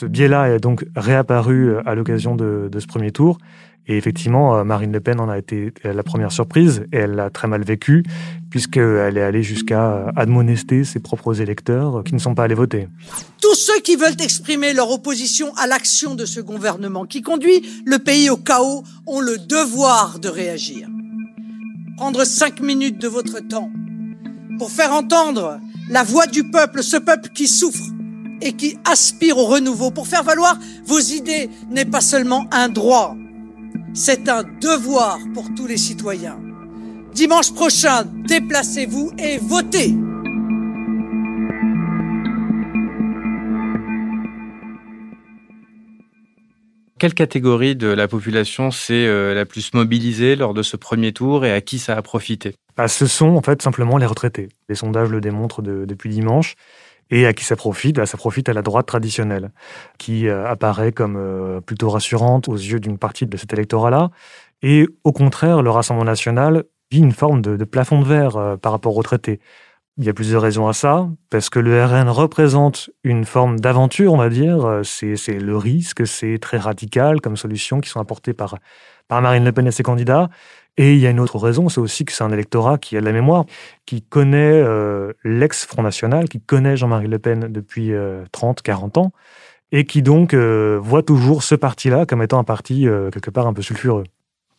Ce 0.00 0.06
biais-là 0.06 0.55
est 0.55 0.61
donc 0.61 0.87
réapparu 0.97 1.69
euh, 1.69 1.82
à 1.85 1.94
l'occasion 1.94 2.35
de, 2.35 2.70
ce 2.73 2.87
premier 2.87 3.11
tour. 3.11 3.37
Et 3.87 3.99
effectivement, 3.99 4.64
Marine 4.64 4.93
Le 4.93 5.00
Pen 5.00 5.20
en 5.20 5.29
a 5.29 5.37
été 5.37 5.75
la 5.82 6.02
première 6.02 6.32
surprise 6.32 6.85
et 6.93 6.99
elle 6.99 7.17
l'a 7.17 7.29
très 7.29 7.49
mal 7.49 7.64
vécu 7.64 8.05
puisqu'elle 8.49 9.19
est 9.19 9.23
allée 9.23 9.43
jusqu'à 9.43 10.08
admonester 10.17 10.85
ses 10.85 11.00
propres 11.00 11.41
électeurs 11.41 12.05
qui 12.05 12.14
ne 12.14 12.20
sont 12.20 12.35
pas 12.35 12.44
allés 12.44 12.55
voter. 12.55 12.88
Tous 13.43 13.55
ceux 13.55 13.81
qui 13.81 13.97
veulent 13.97 14.20
exprimer 14.23 14.75
leur 14.75 14.91
opposition 14.91 15.52
à 15.56 15.67
l'action 15.67 16.14
de 16.14 16.25
ce 16.25 16.41
gouvernement 16.41 17.05
qui 17.05 17.20
conduit 17.20 17.67
le 17.85 17.99
pays 17.99 18.31
au 18.31 18.37
chaos 18.37 18.85
ont 19.06 19.20
le 19.20 19.38
devoir 19.38 20.19
de 20.19 20.29
réagir. 20.29 20.88
Prendre 21.96 22.25
cinq 22.25 22.61
minutes 22.61 23.00
de 23.00 23.08
votre 23.08 23.41
temps 23.41 23.70
pour 24.58 24.70
faire 24.70 24.93
entendre 24.93 25.58
la 25.91 26.05
voix 26.05 26.26
du 26.26 26.49
peuple, 26.49 26.82
ce 26.82 26.96
peuple 26.96 27.31
qui 27.31 27.49
souffre 27.49 27.89
et 28.40 28.52
qui 28.54 28.78
aspire 28.84 29.38
au 29.38 29.46
renouveau, 29.46 29.90
pour 29.90 30.06
faire 30.06 30.22
valoir 30.22 30.58
vos 30.84 31.00
idées 31.00 31.48
n'est 31.70 31.84
pas 31.84 32.00
seulement 32.00 32.46
un 32.50 32.69
droit, 32.69 33.16
c'est 33.94 34.28
un 34.28 34.44
devoir 34.44 35.19
pour 35.34 35.52
tous 35.54 35.66
les 35.66 35.76
citoyens. 35.76 36.38
Dimanche 37.14 37.52
prochain, 37.52 38.04
déplacez-vous 38.04 39.12
et 39.19 39.38
votez. 39.38 39.94
Quelle 47.00 47.14
catégorie 47.14 47.76
de 47.76 47.86
la 47.86 48.08
population 48.08 48.70
s'est 48.70 49.06
euh, 49.06 49.32
la 49.32 49.46
plus 49.46 49.72
mobilisée 49.72 50.36
lors 50.36 50.52
de 50.52 50.62
ce 50.62 50.76
premier 50.76 51.12
tour 51.14 51.46
et 51.46 51.52
à 51.52 51.62
qui 51.62 51.78
ça 51.78 51.96
a 51.96 52.02
profité? 52.02 52.54
Bah, 52.76 52.88
Ce 52.88 53.06
sont 53.06 53.36
en 53.36 53.40
fait 53.40 53.62
simplement 53.62 53.96
les 53.96 54.04
retraités. 54.04 54.50
Les 54.69 54.75
sondages 54.75 55.08
le 55.08 55.22
démontrent 55.22 55.62
depuis 55.62 56.10
dimanche. 56.10 56.56
Et 57.10 57.26
à 57.26 57.32
qui 57.32 57.44
ça 57.44 57.56
profite 57.56 57.96
bah, 57.96 58.06
Ça 58.06 58.16
profite 58.16 58.48
à 58.48 58.52
la 58.52 58.62
droite 58.62 58.86
traditionnelle, 58.86 59.50
qui 59.98 60.28
euh, 60.28 60.46
apparaît 60.46 60.92
comme 60.92 61.16
euh, 61.16 61.60
plutôt 61.60 61.90
rassurante 61.90 62.48
aux 62.48 62.56
yeux 62.56 62.80
d'une 62.80 62.98
partie 62.98 63.26
de 63.26 63.36
cet 63.36 63.52
électorat-là. 63.52 64.10
Et 64.62 64.86
au 65.04 65.12
contraire, 65.12 65.62
le 65.62 65.70
Rassemblement 65.70 66.04
national 66.04 66.64
une 66.92 67.12
forme 67.12 67.40
de, 67.40 67.64
plafond 67.64 68.00
de 68.00 68.06
verre 68.06 68.36
euh, 68.36 68.56
par 68.56 68.72
rapport 68.72 68.96
aux 68.96 69.02
traités. 69.02 69.40
Il 69.96 70.04
y 70.04 70.08
a 70.08 70.14
plusieurs 70.14 70.42
raisons 70.42 70.66
à 70.66 70.72
ça, 70.72 71.08
parce 71.28 71.50
que 71.50 71.58
le 71.58 71.84
RN 71.84 72.08
représente 72.08 72.90
une 73.04 73.24
forme 73.24 73.60
d'aventure, 73.60 74.14
on 74.14 74.16
va 74.16 74.30
dire. 74.30 74.80
C'est 74.82 75.38
le 75.38 75.56
risque, 75.56 76.06
c'est 76.06 76.38
très 76.38 76.56
radical 76.56 77.20
comme 77.20 77.36
solution 77.36 77.80
qui 77.80 77.90
sont 77.90 78.00
apportées 78.00 78.32
par, 78.32 78.56
par 79.08 79.20
Marine 79.20 79.44
Le 79.44 79.52
Pen 79.52 79.66
et 79.66 79.72
ses 79.72 79.82
candidats. 79.82 80.30
Et 80.76 80.94
il 80.94 81.00
y 81.00 81.06
a 81.06 81.11
une 81.11 81.20
autre 81.20 81.38
raison, 81.38 81.69
c'est 81.69 81.81
aussi 81.81 82.05
que 82.05 82.12
c'est 82.12 82.25
un 82.25 82.32
électorat 82.32 82.78
qui 82.78 82.96
a 82.96 83.00
de 83.00 83.05
la 83.05 83.12
mémoire, 83.12 83.44
qui 83.87 84.02
connaît 84.02 84.62
euh, 84.62 85.12
l'ex-Front 85.25 85.82
National, 85.82 86.28
qui 86.28 86.40
connaît 86.40 86.76
Jean-Marie 86.76 87.08
Le 87.08 87.19
Pen 87.19 87.49
depuis 87.50 87.93
30, 88.32 88.62
40 88.62 88.99
ans, 88.99 89.12
et 89.72 89.84
qui 89.84 90.02
donc 90.02 90.34
voit 90.34 91.02
toujours 91.02 91.43
ce 91.43 91.55
parti-là 91.55 92.06
comme 92.06 92.22
étant 92.22 92.38
un 92.38 92.44
parti 92.44 92.87
quelque 93.12 93.31
part 93.31 93.46
un 93.46 93.52
peu 93.52 93.62
sulfureux. 93.62 94.05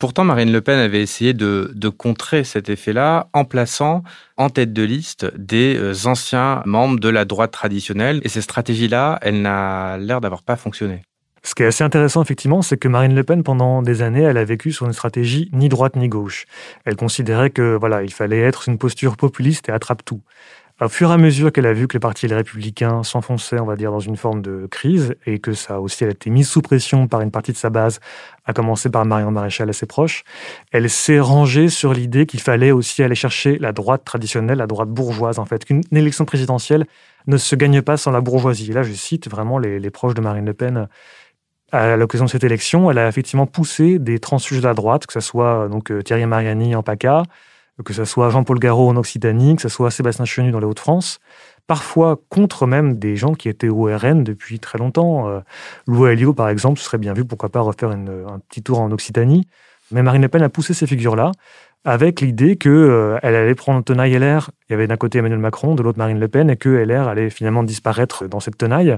Pourtant, 0.02 0.24
Marine 0.24 0.52
Le 0.52 0.62
Pen 0.62 0.80
avait 0.80 1.04
essayé 1.04 1.36
de, 1.36 1.90
contrer 1.90 2.44
cet 2.44 2.70
effet-là 2.70 3.30
en 3.34 3.46
plaçant 3.46 4.02
en 4.36 4.50
tête 4.50 4.74
de 4.74 4.82
liste 4.82 5.32
des 5.38 5.76
euh, 5.78 5.94
anciens 6.06 6.64
membres 6.66 7.00
de 7.00 7.08
la 7.08 7.24
droite 7.24 7.52
traditionnelle. 7.52 8.20
Et 8.24 8.30
cette 8.30 8.42
stratégie-là, 8.42 9.20
elle 9.22 9.44
n'a 9.44 10.00
l'air 10.00 10.20
d'avoir 10.20 10.42
pas 10.42 10.56
fonctionné. 10.56 11.04
Ce 11.44 11.56
qui 11.56 11.64
est 11.64 11.68
assez 11.68 11.84
intéressant, 11.84 12.22
effectivement, 12.22 12.62
c'est 12.62 12.78
que 12.78 12.88
Marine 12.88 13.16
Le 13.16 13.24
Pen, 13.24 13.42
pendant 13.42 13.82
des 13.82 14.04
années, 14.04 14.22
elle 14.22 14.38
a 14.38 14.46
vécu 14.46 14.72
sur 14.72 14.86
une 14.86 14.94
stratégie 14.94 15.50
ni 15.54 15.70
droite 15.70 15.96
ni 15.96 16.08
gauche. 16.08 16.46
Elle 16.86 16.96
considérait 16.96 17.50
que, 17.50 17.76
voilà, 17.80 18.04
il 18.04 18.14
fallait 18.14 18.42
être 18.42 18.70
une 18.70 18.78
posture 18.78 19.18
populiste 19.18 19.68
et 19.68 19.72
attrape 19.72 20.06
tout. 20.06 20.22
Au 20.82 20.90
fur 20.90 21.12
et 21.12 21.14
à 21.14 21.18
mesure 21.18 21.52
qu'elle 21.52 21.68
a 21.68 21.74
vu 21.74 21.88
que 21.88 21.96
le 21.96 22.00
parti 22.00 22.28
Les 22.28 22.34
Républicains 22.34 23.04
s'enfonçait, 23.04 23.60
on 23.60 23.66
va 23.66 23.76
dire, 23.76 23.92
dans 23.92 24.00
une 24.00 24.18
forme 24.18 24.42
de 24.42 24.68
crise, 24.70 25.16
et 25.28 25.38
que 25.38 25.54
ça 25.54 25.80
aussi, 25.80 26.04
elle 26.04 26.10
a 26.10 26.14
été 26.14 26.32
mise 26.32 26.48
sous 26.48 26.64
pression 26.64 27.08
par 27.08 27.22
une 27.22 27.30
partie 27.30 27.52
de 27.52 27.58
sa 27.58 27.70
base, 27.70 28.00
à 28.46 28.54
commencer 28.54 28.90
par 28.90 29.06
Marion 29.06 29.30
Maréchal 29.30 29.70
et 29.70 29.74
ses 29.74 29.86
proches, 29.86 30.24
elle 30.72 30.90
s'est 30.90 31.20
rangée 31.20 31.70
sur 31.70 31.94
l'idée 31.94 32.26
qu'il 32.26 32.40
fallait 32.40 32.72
aussi 32.72 33.04
aller 33.04 33.14
chercher 33.14 33.60
la 33.60 33.74
droite 33.74 34.04
traditionnelle, 34.06 34.58
la 34.58 34.66
droite 34.66 34.90
bourgeoise, 34.90 35.38
en 35.38 35.46
fait, 35.46 35.66
qu'une 35.66 35.84
élection 35.92 36.26
présidentielle 36.26 36.88
ne 37.28 37.38
se 37.38 37.56
gagne 37.56 37.84
pas 37.84 37.98
sans 37.98 38.10
la 38.10 38.22
bourgeoisie. 38.22 38.72
Et 38.72 38.74
là, 38.74 38.82
je 38.82 38.94
cite 38.94 39.30
vraiment 39.30 39.60
les, 39.60 39.90
proches 39.92 40.16
de 40.16 40.22
Marine 40.22 40.46
Le 40.46 40.54
Pen 40.56 40.88
à 41.72 41.96
l'occasion 41.96 42.26
de 42.26 42.30
cette 42.30 42.44
élection, 42.44 42.92
elle 42.92 42.98
a 42.98 43.08
effectivement 43.08 43.48
poussé 43.48 44.00
des 44.00 44.20
transfuges 44.20 44.62
de 44.62 44.68
la 44.68 44.74
droite, 44.74 45.06
que 45.08 45.14
ce 45.14 45.20
soit 45.20 45.68
donc 45.70 45.92
euh, 45.92 46.02
Thierry 46.02 46.26
Mariani 46.26 46.76
en 46.76 46.84
PACA, 46.84 47.24
que 47.86 47.94
ce 47.94 48.06
soit 48.06 48.30
Jean-Paul 48.30 48.60
Garot 48.60 48.90
en 48.90 48.96
Occitanie, 48.98 49.56
que 49.56 49.62
ce 49.62 49.70
soit 49.70 49.92
Sébastien 49.92 50.26
Chenu 50.26 50.52
dans 50.52 50.60
les 50.60 50.66
Hauts-de-France, 50.66 51.20
parfois 51.68 52.20
contre 52.30 52.68
même 52.68 53.00
des 53.00 53.16
gens 53.16 53.34
qui 53.34 53.50
étaient 53.50 53.70
au 53.70 53.84
RN 53.84 54.24
depuis 54.24 54.60
très 54.60 54.78
longtemps. 54.78 55.30
Euh, 55.30 55.40
Louis 55.88 56.34
par 56.34 56.50
exemple, 56.50 56.80
serait 56.80 56.98
bien 56.98 57.14
vu, 57.14 57.26
pourquoi 57.26 57.50
pas 57.50 57.62
refaire 57.62 57.90
un 57.90 58.40
petit 58.50 58.62
tour 58.62 58.80
en 58.80 58.92
Occitanie. 58.92 59.48
Mais 59.92 60.04
Marine 60.04 60.22
Le 60.22 60.28
Pen 60.30 60.42
a 60.42 60.50
poussé 60.50 60.74
ces 60.74 60.88
figures-là 60.88 61.32
avec 61.84 62.22
l'idée 62.22 62.58
qu'elle 62.58 62.72
euh, 62.72 63.18
allait 63.24 63.56
prendre 63.56 63.84
tenaille 63.84 64.18
LR. 64.18 64.52
Il 64.70 64.74
y 64.74 64.76
avait 64.76 64.88
d'un 64.88 64.98
côté 64.98 65.20
Emmanuel 65.20 65.40
Macron, 65.40 65.76
de 65.76 65.82
l'autre 65.82 65.98
Marine 65.98 66.20
Le 66.20 66.28
Pen, 66.28 66.50
et 66.50 66.58
que 66.58 66.70
LR 66.70 67.08
allait 67.08 67.30
finalement 67.30 67.64
disparaître 67.64 68.28
dans 68.28 68.40
cette 68.40 68.58
tenaille. 68.58 68.98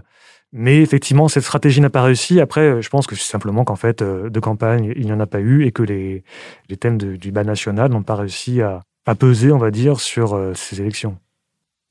Mais 0.55 0.83
effectivement, 0.83 1.27
cette 1.27 1.43
stratégie 1.43 1.81
n'a 1.81 1.89
pas 1.89 2.03
réussi. 2.03 2.39
Après, 2.39 2.79
je 2.79 2.87
pense 2.89 3.07
que 3.07 3.15
c'est 3.15 3.29
simplement 3.29 3.65
qu'en 3.65 3.75
fait, 3.75 4.03
euh, 4.03 4.29
de 4.29 4.39
campagne, 4.39 4.93
il 4.95 5.05
n'y 5.05 5.11
en 5.11 5.19
a 5.19 5.25
pas 5.25 5.39
eu 5.39 5.65
et 5.65 5.71
que 5.71 5.81
les, 5.81 6.23
les 6.69 6.77
thèmes 6.77 6.99
du 6.99 7.31
bas 7.31 7.43
national 7.43 7.91
n'ont 7.91 8.03
pas 8.03 8.15
réussi 8.15 8.61
à, 8.61 8.83
peser, 9.17 9.51
on 9.51 9.57
va 9.57 9.71
dire, 9.71 9.99
sur 9.99 10.35
euh, 10.35 10.53
ces 10.53 10.79
élections. 10.79 11.17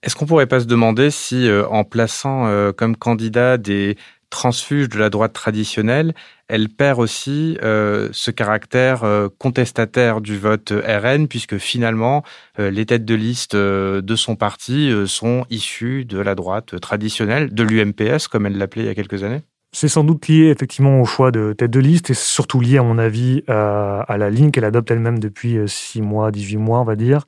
Est-ce 0.04 0.14
qu'on 0.14 0.26
pourrait 0.26 0.46
pas 0.46 0.60
se 0.60 0.66
demander 0.66 1.10
si, 1.10 1.48
euh, 1.48 1.66
en 1.68 1.82
plaçant 1.82 2.48
comme 2.76 2.96
candidat 2.96 3.58
des 3.58 3.96
transfuge 4.32 4.88
de 4.88 4.98
la 4.98 5.10
droite 5.10 5.32
traditionnelle, 5.32 6.14
elle 6.48 6.68
perd 6.68 6.98
aussi 6.98 7.56
euh, 7.62 8.08
ce 8.12 8.32
caractère 8.32 9.04
euh, 9.04 9.28
contestataire 9.38 10.20
du 10.20 10.36
vote 10.36 10.72
RN, 10.72 11.28
puisque 11.28 11.58
finalement, 11.58 12.24
euh, 12.58 12.70
les 12.70 12.84
têtes 12.84 13.04
de 13.04 13.14
liste 13.14 13.54
de 13.54 14.16
son 14.16 14.34
parti 14.34 14.92
sont 15.06 15.46
issues 15.50 16.04
de 16.04 16.18
la 16.18 16.34
droite 16.34 16.80
traditionnelle, 16.80 17.54
de 17.54 17.62
l'UMPS, 17.62 18.26
comme 18.28 18.46
elle 18.46 18.58
l'appelait 18.58 18.82
il 18.82 18.86
y 18.86 18.90
a 18.90 18.94
quelques 18.94 19.22
années 19.22 19.42
c'est 19.74 19.88
sans 19.88 20.04
doute 20.04 20.28
lié 20.28 20.48
effectivement 20.48 21.00
au 21.00 21.06
choix 21.06 21.30
de 21.30 21.54
tête 21.54 21.70
de 21.70 21.80
liste 21.80 22.10
et 22.10 22.14
surtout 22.14 22.60
lié, 22.60 22.76
à 22.76 22.82
mon 22.82 22.98
avis, 22.98 23.42
à, 23.48 24.02
à 24.02 24.18
la 24.18 24.28
ligne 24.28 24.50
qu'elle 24.50 24.66
adopte 24.66 24.90
elle-même 24.90 25.18
depuis 25.18 25.56
6 25.66 26.02
mois, 26.02 26.30
18 26.30 26.58
mois, 26.58 26.80
on 26.80 26.84
va 26.84 26.94
dire, 26.94 27.24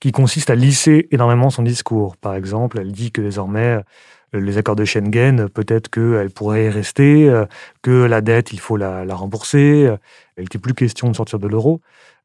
qui 0.00 0.12
consiste 0.12 0.50
à 0.50 0.54
lisser 0.54 1.08
énormément 1.10 1.50
son 1.50 1.62
discours. 1.62 2.16
Par 2.16 2.34
exemple, 2.34 2.78
elle 2.80 2.92
dit 2.92 3.10
que 3.10 3.20
désormais, 3.20 3.78
euh, 3.78 3.82
les 4.32 4.58
accords 4.58 4.76
de 4.76 4.84
Schengen, 4.84 5.48
peut-être 5.48 5.88
qu'elle 5.90 6.30
pourrait 6.30 6.66
y 6.66 6.68
rester, 6.68 7.28
euh, 7.28 7.46
que 7.82 8.04
la 8.04 8.20
dette, 8.20 8.52
il 8.52 8.60
faut 8.60 8.76
la, 8.76 9.04
rembourser. 9.14 9.90
Il 10.36 10.42
n'était 10.42 10.58
plus 10.58 10.74
question 10.74 11.10
de 11.10 11.16
sortir 11.16 11.38
de 11.38 11.48
l'euro. 11.48 11.80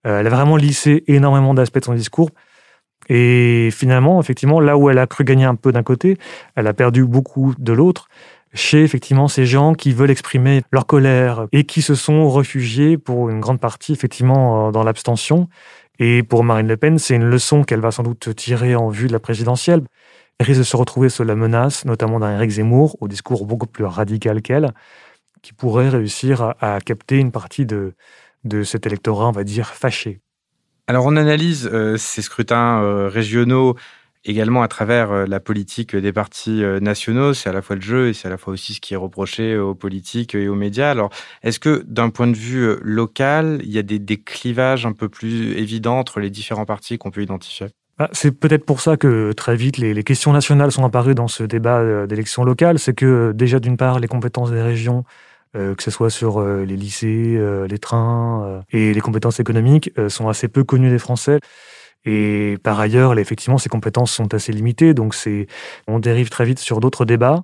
Euh, 0.06 0.20
elle 0.20 0.28
a 0.28 0.30
vraiment 0.30 0.58
lissé 0.58 1.04
énormément 1.08 1.54
d'aspects 1.54 1.80
de 1.80 1.86
son 1.86 1.94
discours. 1.94 2.30
Et 3.10 3.70
finalement, 3.72 4.22
effectivement, 4.22 4.60
là 4.60 4.78
où 4.78 4.90
elle 4.90 4.98
a 4.98 5.08
cru 5.08 5.24
gagner 5.24 5.46
un 5.46 5.56
peu 5.56 5.72
d'un 5.72 5.84
côté, 5.84 6.18
elle 6.56 6.68
a 6.68 6.74
perdu 6.74 7.06
beaucoup 7.06 7.54
de 7.58 7.74
l'autre 7.74 8.08
chez 8.54 8.84
effectivement 8.84 9.28
ces 9.28 9.48
gens 9.48 9.74
qui 9.74 9.94
veulent 9.94 10.12
exprimer 10.12 10.62
leur 10.72 10.86
colère 10.86 11.48
et 11.52 11.64
qui 11.64 11.82
se 11.82 11.96
sont 11.96 12.30
réfugiés 12.30 13.00
pour 13.00 13.30
une 13.30 13.40
grande 13.40 13.60
partie 13.60 13.94
effectivement 13.94 14.72
dans 14.72 14.84
l'abstention. 14.84 15.50
Et 16.00 16.24
pour 16.24 16.44
Marine 16.44 16.68
Le 16.68 16.78
Pen, 16.78 16.98
c'est 16.98 17.16
une 17.16 17.26
leçon 17.26 17.64
qu'elle 17.64 17.80
va 17.80 17.92
sans 17.92 18.04
doute 18.04 18.36
tirer 18.36 18.76
en 18.76 18.90
vue 18.90 19.08
de 19.08 19.14
la 19.14 19.20
présidentielle. 19.20 19.82
Risque 20.40 20.60
de 20.60 20.64
se 20.64 20.76
retrouver 20.76 21.10
sous 21.10 21.24
la 21.24 21.36
menace, 21.36 21.86
notamment 21.86 22.20
d'un 22.20 22.36
Éric 22.36 22.52
Zemmour, 22.52 22.98
au 23.02 23.08
discours 23.08 23.46
beaucoup 23.46 23.68
plus 23.68 23.86
radical 23.86 24.42
qu'elle, 24.42 24.74
qui 25.42 25.54
pourrait 25.54 25.90
réussir 25.90 26.56
à, 26.60 26.80
capter 26.82 27.18
une 27.18 27.32
partie 27.32 27.66
de, 27.66 27.94
de 28.44 28.64
cet 28.64 28.88
électorat, 28.88 29.28
on 29.30 29.32
va 29.32 29.44
dire, 29.44 29.68
fâché. 29.68 30.22
Alors 30.88 31.06
on 31.06 31.16
analyse 31.16 31.70
euh, 31.72 31.96
ces 31.98 32.22
scrutins 32.22 32.82
euh, 32.82 33.08
régionaux 33.08 33.78
également 34.26 34.64
à 34.64 34.68
travers 34.68 35.12
euh, 35.12 35.26
la 35.26 35.40
politique 35.40 35.96
des 35.96 36.12
partis 36.12 36.62
nationaux. 36.82 37.34
C'est 37.34 37.50
à 37.50 37.54
la 37.54 37.62
fois 37.62 37.76
le 37.76 37.82
jeu 37.82 38.10
et 38.10 38.14
c'est 38.14 38.28
à 38.28 38.32
la 38.32 38.38
fois 38.38 38.54
aussi 38.54 38.74
ce 38.74 38.82
qui 38.82 38.96
est 38.96 38.98
reproché 38.98 39.58
aux 39.58 39.76
politiques 39.76 40.36
et 40.36 40.48
aux 40.48 40.56
médias. 40.56 40.92
Alors, 40.92 41.10
est-ce 41.42 41.60
que 41.60 41.84
d'un 41.88 42.10
point 42.10 42.28
de 42.28 42.36
vue 42.36 42.76
local, 42.82 43.62
il 43.64 43.72
y 43.72 43.78
a 43.78 43.84
des, 43.84 44.00
des 44.00 44.22
clivages 44.22 44.86
un 44.86 44.94
peu 44.94 45.10
plus 45.10 45.54
évidents 45.58 46.00
entre 46.00 46.20
les 46.20 46.30
différents 46.30 46.66
partis 46.66 46.98
qu'on 46.98 47.12
peut 47.12 47.24
identifier? 47.24 47.68
C'est 48.12 48.32
peut-être 48.32 48.66
pour 48.66 48.82
ça 48.82 48.98
que 48.98 49.32
très 49.34 49.56
vite 49.56 49.78
les, 49.78 50.04
questions 50.04 50.34
nationales 50.34 50.72
sont 50.72 50.84
apparues 50.84 51.16
dans 51.16 51.28
ce 51.28 51.44
débat 51.44 52.08
d'élection 52.08 52.44
locale. 52.44 52.80
C'est 52.80 52.94
que 52.94 53.32
déjà 53.34 53.60
d'une 53.60 53.78
part 53.78 54.00
les 54.00 54.08
compétences 54.08 54.52
des 54.52 54.62
régions, 54.62 55.04
que 55.54 55.76
ce 55.84 55.92
soit 55.92 56.10
sur 56.10 56.42
les 56.42 56.76
lycées, 56.76 57.40
les 57.70 57.78
trains 57.78 58.64
et 58.72 58.94
les 58.94 59.02
compétences 59.02 59.40
économiques, 59.40 59.92
sont 60.08 60.28
assez 60.28 60.48
peu 60.48 60.64
connues 60.64 60.90
des 60.90 61.00
Français. 61.00 61.40
Et 62.06 62.58
par 62.64 62.80
ailleurs, 62.80 63.18
effectivement, 63.18 63.58
ces 63.58 63.70
compétences 63.70 64.12
sont 64.12 64.34
assez 64.34 64.52
limitées, 64.52 64.94
donc 64.94 65.16
on 65.88 66.00
dérive 66.00 66.30
très 66.30 66.46
vite 66.46 66.60
sur 66.60 66.80
d'autres 66.80 67.06
débats. 67.06 67.44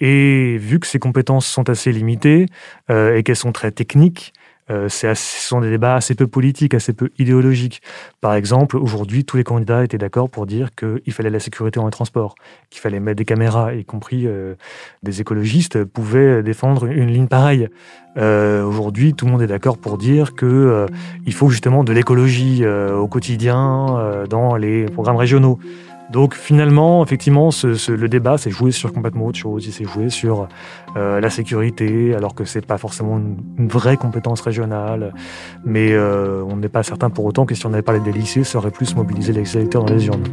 Et 0.00 0.56
vu 0.58 0.78
que 0.78 0.86
ces 0.86 0.98
compétences 0.98 1.46
sont 1.46 1.68
assez 1.68 1.92
limitées 1.92 2.46
euh, 2.90 3.16
et 3.16 3.22
qu'elles 3.22 3.36
sont 3.36 3.52
très 3.52 3.72
techniques, 3.72 4.32
euh, 4.70 4.88
ce 4.88 5.14
sont 5.14 5.60
des 5.60 5.70
débats 5.70 5.94
assez 5.94 6.14
peu 6.14 6.26
politiques, 6.26 6.74
assez 6.74 6.92
peu 6.92 7.10
idéologiques. 7.18 7.82
Par 8.20 8.34
exemple, 8.34 8.76
aujourd'hui, 8.76 9.24
tous 9.24 9.36
les 9.36 9.44
candidats 9.44 9.84
étaient 9.84 9.98
d'accord 9.98 10.28
pour 10.28 10.46
dire 10.46 10.70
qu'il 10.74 11.12
fallait 11.12 11.30
la 11.30 11.40
sécurité 11.40 11.80
dans 11.80 11.86
les 11.86 11.92
transports, 11.92 12.34
qu'il 12.70 12.80
fallait 12.80 13.00
mettre 13.00 13.16
des 13.16 13.24
caméras, 13.24 13.74
y 13.74 13.84
compris 13.84 14.26
euh, 14.26 14.54
des 15.02 15.20
écologistes 15.20 15.84
pouvaient 15.84 16.42
défendre 16.42 16.86
une, 16.86 17.08
ligne 17.08 17.28
pareille. 17.28 17.68
Euh, 18.16 18.64
aujourd'hui, 18.64 19.14
tout 19.14 19.26
le 19.26 19.32
monde 19.32 19.42
est 19.42 19.46
d'accord 19.46 19.78
pour 19.78 19.96
dire 19.96 20.34
qu'il 20.34 21.32
faut 21.32 21.48
justement 21.48 21.84
de 21.84 21.92
l'écologie 21.92 22.66
au 22.66 23.06
quotidien 23.06 24.24
dans 24.28 24.56
les 24.56 24.86
programmes 24.86 25.16
régionaux. 25.16 25.58
Donc 26.10 26.34
finalement, 26.34 27.04
effectivement, 27.04 27.50
le 27.62 28.06
débat 28.08 28.38
s'est 28.38 28.50
joué 28.50 28.70
sur 28.70 28.92
complètement 28.92 29.26
autre 29.26 29.38
chose. 29.38 29.66
Il 29.66 29.72
s'est 29.72 29.84
joué 29.84 30.08
sur 30.08 30.48
euh, 30.96 31.20
la 31.20 31.30
sécurité, 31.30 32.14
alors 32.14 32.34
que 32.34 32.44
c'est 32.44 32.64
pas 32.64 32.78
forcément 32.78 33.18
une, 33.18 33.68
vraie 33.68 33.96
compétence 33.96 34.40
régionale. 34.40 35.12
Mais 35.64 35.92
euh, 35.92 36.42
on 36.48 36.56
n'est 36.56 36.70
pas 36.70 36.82
certain 36.82 37.10
pour 37.10 37.24
autant 37.26 37.44
que 37.44 37.54
si 37.54 37.66
on 37.66 37.72
avait 37.72 37.82
parlé 37.82 38.00
des 38.00 38.12
lycées, 38.12 38.44
ça 38.44 38.58
aurait 38.58 38.70
plus 38.70 38.96
mobilisé 38.96 39.32
les 39.32 39.56
électeurs 39.56 39.84
dans 39.84 39.94
les 39.94 40.06
urnes. 40.06 40.24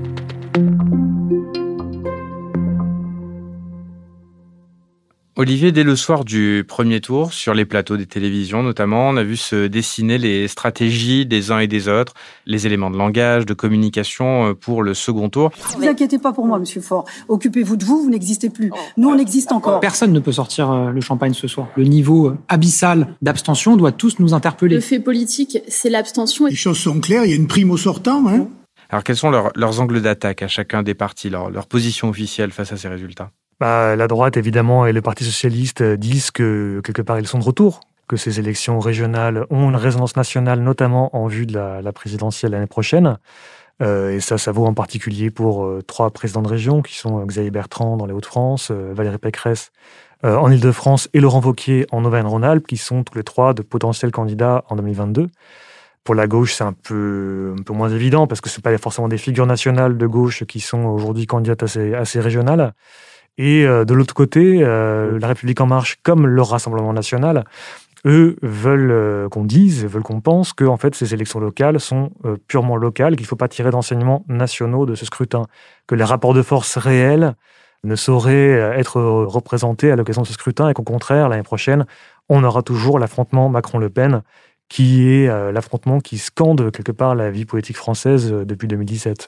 Olivier, 5.37 5.73
dès 5.73 5.83
le 5.83 5.97
soir 5.97 6.23
du 6.23 6.63
premier 6.65 7.01
tour, 7.01 7.33
sur 7.33 7.53
les 7.53 7.65
plateaux 7.65 7.97
des 7.97 8.05
télévisions 8.05 8.63
notamment, 8.63 9.09
on 9.09 9.17
a 9.17 9.23
vu 9.23 9.35
se 9.35 9.67
dessiner 9.67 10.17
les 10.17 10.47
stratégies 10.47 11.25
des 11.25 11.51
uns 11.51 11.59
et 11.59 11.67
des 11.67 11.89
autres, 11.89 12.13
les 12.45 12.65
éléments 12.65 12.89
de 12.89 12.97
langage, 12.97 13.45
de 13.45 13.53
communication 13.53 14.51
euh, 14.51 14.53
pour 14.53 14.81
le 14.81 14.93
second 14.93 15.27
tour. 15.27 15.51
Ne 15.73 15.83
vous 15.83 15.89
inquiétez 15.89 16.19
pas 16.19 16.31
pour 16.31 16.45
moi, 16.45 16.57
monsieur 16.57 16.79
Faure. 16.79 17.03
Occupez-vous 17.27 17.75
de 17.75 17.83
vous, 17.83 18.01
vous 18.01 18.09
n'existez 18.09 18.49
plus. 18.49 18.71
Nous, 18.95 19.09
on 19.09 19.17
existe 19.17 19.51
encore. 19.51 19.81
Personne 19.81 20.13
ne 20.13 20.21
peut 20.21 20.31
sortir 20.31 20.71
euh, 20.71 20.91
le 20.91 21.01
champagne 21.01 21.33
ce 21.33 21.49
soir. 21.49 21.67
Le 21.75 21.83
niveau 21.83 22.27
euh, 22.27 22.37
abyssal 22.47 23.17
d'abstention 23.21 23.75
doit 23.75 23.91
tous 23.91 24.19
nous 24.19 24.33
interpeller. 24.33 24.75
Le 24.75 24.81
fait 24.81 25.01
politique, 25.01 25.57
c'est 25.67 25.89
l'abstention. 25.89 26.45
Les 26.45 26.55
choses 26.55 26.79
sont 26.79 27.01
claires, 27.01 27.25
il 27.25 27.31
y 27.31 27.33
a 27.33 27.35
une 27.35 27.47
prime 27.47 27.71
au 27.71 27.77
sortant. 27.77 28.25
Hein 28.29 28.47
Alors, 28.89 29.03
quels 29.03 29.17
sont 29.17 29.31
leurs, 29.31 29.79
angles 29.81 30.01
d'attaque 30.01 30.43
à 30.43 30.47
chacun 30.47 30.81
des 30.81 30.93
partis, 30.93 31.29
leur, 31.29 31.49
leur 31.49 31.67
position 31.67 32.07
officielle 32.07 32.51
face 32.51 32.71
à 32.71 32.77
ces 32.77 32.87
résultats? 32.87 33.31
Bah, 33.59 33.95
la 33.95 34.07
droite, 34.07 34.35
évidemment, 34.37 34.85
et 34.85 34.91
le 34.91 35.01
Parti 35.01 35.23
socialiste 35.23 35.81
disent 35.81 36.31
que 36.31 36.81
quelque 36.83 37.01
part 37.01 37.19
ils 37.19 37.27
sont 37.27 37.39
de 37.39 37.43
retour, 37.43 37.79
que 38.07 38.17
ces 38.17 38.39
élections 38.39 38.79
régionales 38.79 39.45
ont 39.49 39.69
une 39.69 39.75
résonance 39.75 40.15
nationale, 40.15 40.59
notamment 40.59 41.15
en 41.15 41.27
vue 41.27 41.45
de 41.45 41.57
la, 41.57 41.93
présidentielle 41.93 42.51
l'année 42.51 42.67
prochaine. 42.67 43.17
Euh, 43.81 44.11
et 44.11 44.19
ça, 44.19 44.37
ça 44.37 44.51
vaut 44.51 44.65
en 44.65 44.73
particulier 44.73 45.31
pour 45.31 45.65
euh, 45.65 45.81
trois 45.81 46.09
présidents 46.11 46.41
de 46.41 46.47
région, 46.47 46.81
qui 46.81 46.95
sont 46.95 47.19
euh, 47.19 47.25
Xavier 47.25 47.51
Bertrand 47.51 47.97
dans 47.97 48.05
les 48.05 48.13
Hauts-de-France, 48.13 48.71
Valérie 48.71 49.17
Pécresse 49.17 49.71
en 50.23 50.49
Ile-de-France 50.49 51.07
et 51.13 51.19
Laurent 51.19 51.41
Wauquiez 51.41 51.85
en 51.91 52.03
Auvergne-Rhône-Alpes, 52.03 52.65
qui 52.65 52.77
sont 52.77 53.03
tous 53.03 53.15
les 53.15 53.23
trois 53.23 53.53
de 53.53 53.61
potentiels 53.61 54.11
candidats 54.11 54.63
en 54.69 54.75
2022. 54.75 55.27
Pour 56.03 56.15
la 56.15 56.25
gauche, 56.25 56.55
c'est 56.55 56.63
un 56.63 56.73
peu, 56.73 57.53
un 57.59 57.61
peu 57.61 57.73
moins 57.73 57.89
évident, 57.89 58.25
parce 58.25 58.41
que 58.41 58.49
ce 58.49 58.59
pas 58.59 58.75
forcément 58.79 59.07
des 59.07 59.19
figures 59.19 59.45
nationales 59.45 59.97
de 59.97 60.07
gauche 60.07 60.43
qui 60.45 60.61
sont 60.61 60.85
aujourd'hui 60.85 61.27
candidates 61.27 61.61
assez 61.61 62.19
régionales. 62.19 62.73
Et 63.37 63.65
euh, 63.65 63.85
de 63.85 63.93
l'autre 63.93 64.13
côté, 64.13 64.59
euh, 64.61 65.19
la 65.19 65.27
République 65.27 65.59
en 65.59 65.67
marche, 65.67 65.99
comme 66.03 66.25
le 66.27 66.41
Rassemblement 66.41 66.93
national, 66.93 67.45
eux 68.05 68.37
veulent 68.41 68.91
euh, 68.91 69.29
qu'on 69.29 69.43
dise, 69.43 69.85
veulent 69.85 70.03
qu'on 70.03 70.21
pense 70.21 70.53
que 70.53 70.63
en 70.63 70.77
fait 70.77 70.95
ces 70.95 71.13
élections 71.13 71.39
locales 71.39 71.79
sont 71.79 72.11
purement 72.47 72.77
locales, 72.77 73.15
qu'il 73.15 73.23
ne 73.23 73.27
faut 73.27 73.35
pas 73.35 73.47
tirer 73.47 73.71
d'enseignements 73.71 74.23
nationaux 74.27 74.85
de 74.85 74.95
ce 74.95 75.05
scrutin, 75.05 75.47
que 75.87 75.95
les 75.95 76.03
rapports 76.03 76.33
de 76.33 76.41
force 76.41 76.77
réels 76.77 77.33
ne 77.83 77.95
sauraient 77.95 78.79
être 78.79 79.01
représentés 79.01 79.91
à 79.91 79.95
l'occasion 79.95 80.23
de 80.23 80.27
ce 80.27 80.33
scrutin 80.33 80.69
et 80.69 80.73
qu'au 80.73 80.83
contraire 80.83 81.29
l'année 81.29 81.43
prochaine 81.43 81.85
on 82.29 82.43
aura 82.43 82.63
toujours 82.63 82.97
l'affrontement 82.97 83.47
Macron-Le 83.49 83.89
Pen 83.89 84.23
qui 84.69 85.07
est 85.07 85.27
l'affrontement 85.51 85.99
qui 85.99 86.17
scande 86.17 86.71
quelque 86.71 86.91
part 86.91 87.13
la 87.13 87.29
vie 87.29 87.45
politique 87.45 87.77
française 87.77 88.31
depuis 88.31 88.67
2017. 88.67 89.27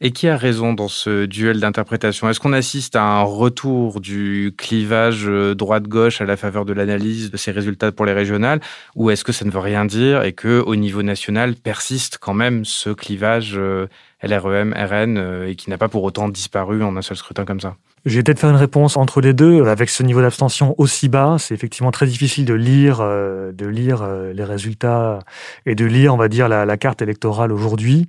Et 0.00 0.12
qui 0.12 0.28
a 0.28 0.36
raison 0.36 0.74
dans 0.74 0.86
ce 0.86 1.26
duel 1.26 1.58
d'interprétation? 1.58 2.30
Est-ce 2.30 2.38
qu'on 2.38 2.52
assiste 2.52 2.94
à 2.94 3.02
un 3.02 3.22
retour 3.22 4.00
du 4.00 4.54
clivage 4.56 5.24
euh, 5.26 5.56
droite-gauche 5.56 6.20
à 6.20 6.24
la 6.24 6.36
faveur 6.36 6.64
de 6.64 6.72
l'analyse 6.72 7.32
de 7.32 7.36
ces 7.36 7.50
résultats 7.50 7.90
pour 7.90 8.06
les 8.06 8.12
régionales? 8.12 8.60
Ou 8.94 9.10
est-ce 9.10 9.24
que 9.24 9.32
ça 9.32 9.44
ne 9.44 9.50
veut 9.50 9.58
rien 9.58 9.84
dire 9.86 10.22
et 10.22 10.34
que 10.34 10.62
au 10.64 10.76
niveau 10.76 11.02
national 11.02 11.56
persiste 11.56 12.18
quand 12.18 12.32
même 12.32 12.64
ce 12.64 12.90
clivage 12.90 13.54
euh, 13.56 13.88
LREM, 14.22 14.72
RN 14.72 15.18
euh, 15.18 15.48
et 15.48 15.56
qui 15.56 15.68
n'a 15.68 15.78
pas 15.78 15.88
pour 15.88 16.04
autant 16.04 16.28
disparu 16.28 16.84
en 16.84 16.96
un 16.96 17.02
seul 17.02 17.16
scrutin 17.16 17.44
comme 17.44 17.60
ça? 17.60 17.74
Je 18.04 18.14
vais 18.14 18.22
peut-être 18.22 18.38
faire 18.38 18.50
une 18.50 18.56
réponse 18.56 18.96
entre 18.96 19.20
les 19.20 19.32
deux. 19.32 19.64
Avec 19.64 19.90
ce 19.90 20.04
niveau 20.04 20.20
d'abstention 20.20 20.76
aussi 20.78 21.08
bas, 21.08 21.38
c'est 21.40 21.54
effectivement 21.54 21.90
très 21.90 22.06
difficile 22.06 22.44
de 22.44 22.54
lire, 22.54 23.00
de 23.00 23.66
lire 23.66 24.08
les 24.32 24.44
résultats 24.44 25.18
et 25.66 25.74
de 25.74 25.84
lire, 25.84 26.14
on 26.14 26.16
va 26.16 26.28
dire, 26.28 26.48
la 26.48 26.76
carte 26.76 27.02
électorale 27.02 27.50
aujourd'hui. 27.50 28.08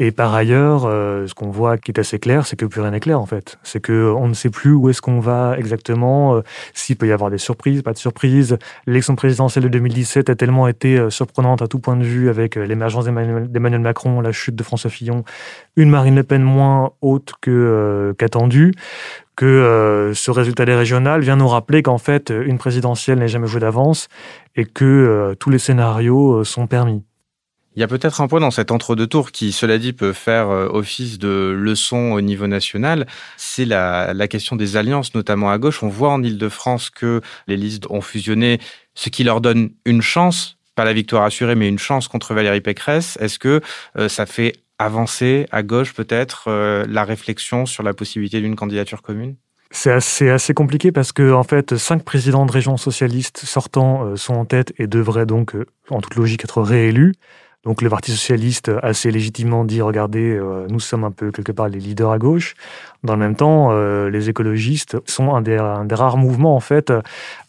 Et 0.00 0.12
par 0.12 0.32
ailleurs, 0.32 0.84
euh, 0.86 1.26
ce 1.26 1.34
qu'on 1.34 1.50
voit 1.50 1.76
qui 1.76 1.90
est 1.90 1.98
assez 1.98 2.20
clair, 2.20 2.46
c'est 2.46 2.54
que 2.54 2.66
plus 2.66 2.80
rien 2.80 2.92
n'est 2.92 3.00
clair 3.00 3.20
en 3.20 3.26
fait. 3.26 3.58
C'est 3.64 3.80
que 3.80 4.14
on 4.16 4.28
ne 4.28 4.34
sait 4.34 4.48
plus 4.50 4.72
où 4.72 4.88
est-ce 4.88 5.02
qu'on 5.02 5.18
va 5.18 5.56
exactement, 5.58 6.36
euh, 6.36 6.42
s'il 6.72 6.96
peut 6.96 7.08
y 7.08 7.12
avoir 7.12 7.30
des 7.30 7.38
surprises, 7.38 7.82
pas 7.82 7.92
de 7.92 7.98
surprises. 7.98 8.58
L'élection 8.86 9.16
présidentielle 9.16 9.64
de 9.64 9.68
2017 9.68 10.30
a 10.30 10.36
tellement 10.36 10.68
été 10.68 10.96
euh, 10.96 11.10
surprenante 11.10 11.62
à 11.62 11.66
tout 11.66 11.80
point 11.80 11.96
de 11.96 12.04
vue 12.04 12.28
avec 12.28 12.54
l'émergence 12.54 13.06
d'Emmanuel 13.06 13.80
Macron, 13.80 14.20
la 14.20 14.30
chute 14.30 14.54
de 14.54 14.62
François 14.62 14.90
Fillon, 14.90 15.24
une 15.74 15.90
Marine 15.90 16.14
Le 16.14 16.22
Pen 16.22 16.42
moins 16.42 16.92
haute 17.00 17.32
que 17.40 18.14
qu'attendue, 18.18 18.72
que 19.34 20.12
ce 20.14 20.30
résultat 20.30 20.64
des 20.64 20.74
régionales 20.74 21.22
vient 21.22 21.36
nous 21.36 21.48
rappeler 21.48 21.82
qu'en 21.82 21.98
fait 21.98 22.30
une 22.30 22.58
présidentielle 22.58 23.18
n'est 23.18 23.28
jamais 23.28 23.46
jouée 23.46 23.60
d'avance 23.60 24.08
et 24.56 24.64
que 24.64 25.34
tous 25.38 25.50
les 25.50 25.58
scénarios 25.58 26.44
sont 26.44 26.66
permis. 26.66 27.02
Il 27.76 27.80
y 27.80 27.84
a 27.84 27.88
peut-être 27.88 28.20
un 28.20 28.28
point 28.28 28.40
dans 28.40 28.50
cet 28.50 28.70
entre-deux 28.70 29.06
tours 29.06 29.30
qui, 29.30 29.52
cela 29.52 29.78
dit, 29.78 29.92
peut 29.92 30.12
faire 30.12 30.50
euh, 30.50 30.68
office 30.68 31.18
de 31.18 31.54
leçon 31.56 32.12
au 32.12 32.20
niveau 32.20 32.46
national. 32.46 33.06
C'est 33.36 33.64
la, 33.64 34.14
question 34.28 34.56
des 34.56 34.76
alliances, 34.76 35.14
notamment 35.14 35.50
à 35.50 35.58
gauche. 35.58 35.82
On 35.82 35.88
voit 35.88 36.10
en 36.10 36.22
Ile-de-France 36.22 36.90
que 36.90 37.20
les 37.46 37.56
listes 37.56 37.86
ont 37.90 38.00
fusionné, 38.00 38.58
ce 38.94 39.10
qui 39.10 39.22
leur 39.22 39.40
donne 39.40 39.70
une 39.84 40.02
chance, 40.02 40.56
pas 40.74 40.84
la 40.84 40.92
victoire 40.92 41.24
assurée, 41.24 41.54
mais 41.54 41.68
une 41.68 41.78
chance 41.78 42.08
contre 42.08 42.34
Valérie 42.34 42.60
Pécresse. 42.60 43.16
Est-ce 43.20 43.38
que 43.38 43.60
euh, 43.96 44.08
ça 44.08 44.26
fait 44.26 44.54
avancer 44.78 45.46
à 45.52 45.62
gauche 45.62 45.94
peut-être 45.94 46.44
euh, 46.48 46.84
la 46.88 47.04
réflexion 47.04 47.66
sur 47.66 47.82
la 47.82 47.94
possibilité 47.94 48.40
d'une 48.40 48.56
candidature 48.56 49.02
commune? 49.02 49.36
C'est 49.70 49.92
assez, 49.92 50.30
assez 50.30 50.54
compliqué 50.54 50.90
parce 50.92 51.12
que, 51.12 51.32
en 51.32 51.44
fait, 51.44 51.76
cinq 51.76 52.02
présidents 52.02 52.46
de 52.46 52.52
régions 52.52 52.78
socialistes 52.78 53.38
sortants 53.44 54.16
sont 54.16 54.34
en 54.34 54.46
tête 54.46 54.72
et 54.78 54.86
devraient 54.86 55.26
donc, 55.26 55.54
en 55.90 56.00
toute 56.00 56.14
logique, 56.14 56.42
être 56.42 56.62
réélus. 56.62 57.12
Donc 57.64 57.82
le 57.82 57.90
Parti 57.90 58.12
socialiste 58.12 58.70
assez 58.82 59.10
légitimement 59.10 59.64
dit 59.64 59.82
regardez, 59.82 60.36
euh, 60.36 60.66
nous 60.70 60.78
sommes 60.78 61.04
un 61.04 61.10
peu 61.10 61.32
quelque 61.32 61.50
part 61.50 61.68
les 61.68 61.80
leaders 61.80 62.10
à 62.12 62.18
gauche. 62.18 62.54
Dans 63.02 63.14
le 63.14 63.18
même 63.18 63.34
temps, 63.34 63.68
euh, 63.72 64.10
les 64.10 64.28
écologistes 64.28 64.96
sont 65.06 65.34
un 65.34 65.42
des, 65.42 65.56
rares 65.58 66.16
mouvements 66.16 66.54
en 66.54 66.60
fait 66.60 66.92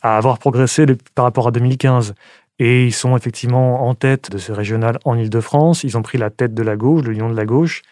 à 0.01 0.18
avoir 0.18 0.39
progressé 0.39 0.86
par 1.13 1.25
rapport 1.25 1.48
à 1.48 1.51
2015. 1.51 2.16
Et 2.58 2.86
ils 2.86 2.94
sont 2.94 3.16
effectivement 3.16 3.88
en 3.88 3.94
tête 3.94 4.32
de 4.32 4.38
ce 4.38 4.51
régional 4.51 5.00
en 5.06 5.16
Ile-de-France. 5.16 5.84
Ils 5.84 5.98
ont 5.98 6.01
pris 6.01 6.18
la 6.18 6.30
tête 6.30 6.54
de 6.54 6.63
la 6.63 6.75
gauche, 6.75 7.04
de 7.04 7.10
l'union 7.10 7.30
de 7.30 7.36
la 7.36 7.46
gauche. 7.46 7.84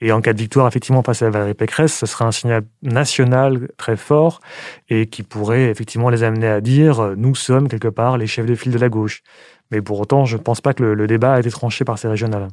Et 0.00 0.12
en 0.12 0.20
cas 0.20 0.32
de 0.32 0.38
victoire, 0.38 0.66
effectivement, 0.66 1.02
face 1.02 1.22
à 1.22 1.30
Valérie 1.30 1.54
Pécresse, 1.54 1.94
ce 1.94 2.06
serait 2.06 2.24
un 2.24 2.32
signal 2.32 2.64
national 2.82 3.68
très 3.76 3.96
fort 3.96 4.40
et 4.88 5.06
qui 5.06 5.22
pourrait 5.22 5.70
effectivement 5.70 6.08
les 6.08 6.22
amener 6.22 6.48
à 6.48 6.60
dire 6.60 7.14
nous 7.16 7.34
sommes 7.34 7.68
quelque 7.68 7.88
part 7.88 8.16
les 8.16 8.26
chefs 8.26 8.46
de 8.46 8.54
file 8.54 8.72
de 8.72 8.78
la 8.78 8.88
gauche. 8.88 9.22
Mais 9.70 9.80
pour 9.82 10.00
autant, 10.00 10.24
je 10.24 10.36
ne 10.36 10.42
pense 10.42 10.60
pas 10.60 10.74
que 10.74 10.82
le, 10.82 11.06
débat 11.06 11.34
a 11.34 11.40
été 11.40 11.50
tranché 11.50 11.84
par 11.84 11.98
ces 11.98 12.08
régionales. 12.08 12.48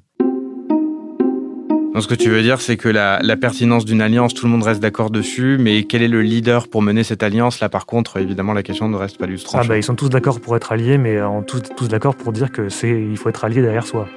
Donc 1.93 2.03
ce 2.03 2.07
que 2.07 2.15
tu 2.15 2.29
veux 2.29 2.41
dire, 2.41 2.61
c'est 2.61 2.77
que 2.77 2.87
la, 2.87 3.19
pertinence 3.35 3.83
d'une 3.83 4.01
alliance, 4.01 4.33
tout 4.33 4.45
le 4.45 4.51
monde 4.51 4.63
reste 4.63 4.81
d'accord 4.81 5.11
dessus, 5.11 5.57
mais 5.59 5.83
quel 5.83 6.01
est 6.01 6.07
le 6.07 6.21
leader 6.21 6.69
pour 6.69 6.81
mener 6.81 7.03
cette 7.03 7.21
alliance? 7.21 7.59
Là, 7.59 7.67
par 7.67 7.85
contre, 7.85 8.17
évidemment, 8.17 8.53
la 8.53 8.63
question 8.63 8.87
ne 8.87 8.95
reste 8.95 9.17
pas 9.17 9.27
du 9.27 9.37
ah 9.53 9.63
bah, 9.67 9.77
Ils 9.77 9.83
sont 9.83 9.95
tous 9.95 10.09
d'accord 10.09 10.39
pour 10.39 10.55
être 10.55 10.71
alliés, 10.71 10.97
mais 10.97 11.21
en 11.21 11.43
tous, 11.43 11.61
tous 11.75 11.89
d'accord 11.89 12.15
pour 12.15 12.31
dire 12.31 12.51
que 12.51 12.69
c'est 12.69 12.89
il 12.89 13.17
faut 13.17 13.29
être 13.29 13.43
allié 13.43 13.61
derrière 13.61 13.85
soi. 13.85 14.07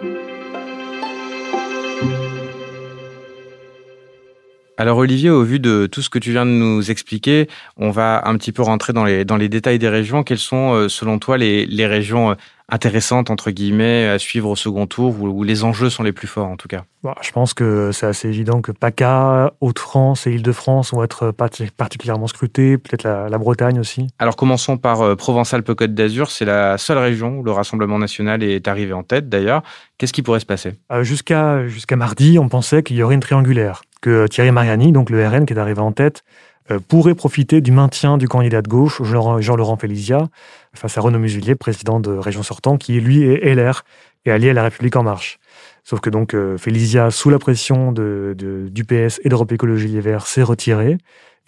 Alors 4.77 4.99
Olivier, 4.99 5.31
au 5.31 5.45
vu 5.45 5.61
de 5.61 5.87
tout 5.87 6.03
ce 6.03 6.11
que 6.11 6.19
tu 6.19 6.33
viens 6.33 6.45
de 6.45 6.51
nous 6.51 6.91
expliquer, 6.91 7.49
on 7.77 7.91
va 7.91 8.27
un 8.27 8.37
petit 8.37 8.51
peu 8.51 8.63
rentrer 8.63 8.93
dans 8.93 9.05
les, 9.05 9.25
dans 9.25 9.37
les 9.37 9.49
détails 9.49 9.79
des 9.79 9.89
régions. 9.89 10.25
Quelles 10.25 10.39
sont, 10.39 10.73
euh, 10.73 10.89
selon 10.89 11.21
toi, 11.21 11.39
les, 11.39 11.65
les 11.65 11.87
régions 11.87 12.33
euh, 12.33 12.35
intéressantes, 12.69 13.31
entre 13.31 13.53
guillemets, 13.53 14.09
à 14.09 14.19
suivre 14.19 14.51
au 14.51 14.57
second 14.57 14.89
tour, 14.89 15.15
où, 15.21 15.45
les 15.45 15.63
enjeux 15.63 15.91
sont 15.91 16.03
les 16.03 16.11
plus 16.11 16.27
forts, 16.27 16.49
en 16.49 16.57
tout 16.57 16.67
cas? 16.67 16.83
Je 17.23 17.31
pense 17.31 17.55
que 17.55 17.93
c'est 17.93 18.07
assez 18.07 18.27
évident 18.27 18.63
que 18.63 18.73
PACA, 18.73 19.53
Haute-France 19.61 20.27
et 20.27 20.33
Île-de-France 20.33 20.93
vont 20.93 21.05
être 21.05 21.31
particulièrement 21.77 22.27
scrutés, 22.27 22.77
peut-être 22.77 23.05
la, 23.05 23.39
Bretagne 23.39 23.79
aussi. 23.79 24.09
Alors 24.19 24.35
commençons 24.35 24.79
par 24.79 25.03
euh, 25.03 25.15
Provence-Alpes-Côte 25.15 25.95
d'Azur. 25.95 26.31
C'est 26.31 26.47
la 26.47 26.79
seule 26.79 26.99
région 26.99 27.39
où 27.39 27.45
le 27.45 27.53
Rassemblement 27.53 27.99
national 27.99 28.43
est 28.43 28.67
arrivé 28.67 28.93
en 28.93 29.05
tête, 29.05 29.29
d'ailleurs. 29.29 29.63
Qu'est-ce 29.99 30.13
qui 30.13 30.23
pourrait 30.23 30.41
se 30.41 30.47
passer? 30.47 30.73
Jusqu'à 31.03 31.69
jusqu'à 31.69 31.95
mardi, 31.95 32.39
on 32.41 32.49
pensait 32.49 32.83
qu'il 32.83 32.97
y 32.97 33.03
aurait 33.03 33.15
une 33.15 33.21
triangulaire 33.21 33.83
que 34.05 34.27
Thierry 34.27 34.53
Mariani, 34.53 34.93
donc 34.93 35.09
le 35.09 35.27
RN 35.27 35.47
qui 35.47 35.55
est 35.55 35.59
arrivé 35.59 35.81
en 35.81 35.91
tête, 35.91 36.25
euh, 36.71 36.79
pourrait 36.79 37.15
profiter 37.15 37.63
du 37.63 37.73
maintien 37.73 38.19
du 38.19 38.29
candidat 38.29 38.61
de 38.61 38.69
gauche, 38.69 39.03
Jean-Laurent 39.03 39.79
Félicia, 39.79 40.29
face 40.75 40.99
à 40.99 41.01
Renaud 41.01 41.19
Muselier, 41.19 41.55
président 41.55 42.01
de 42.01 42.11
région 42.11 42.43
sortant, 42.43 42.77
qui 42.77 43.01
lui 43.01 43.23
est 43.23 43.55
LR 43.55 43.83
et 44.27 44.31
allié 44.31 44.51
à 44.51 44.53
la 44.53 44.63
République 44.63 44.97
en 44.97 45.03
marche. 45.03 45.39
Sauf 45.85 46.01
que 46.01 46.11
donc 46.11 46.35
euh, 46.35 46.59
Félicia, 46.59 47.11
sous 47.11 47.31
la 47.31 47.39
pression 47.39 47.93
du 47.93 48.85
PS 48.85 49.21
et 49.25 49.31
d'Europe 49.31 49.53
Écologie 49.53 49.89
Les 49.89 50.01
Verts, 50.03 50.27
s'est 50.27 50.43
retiré. 50.43 50.99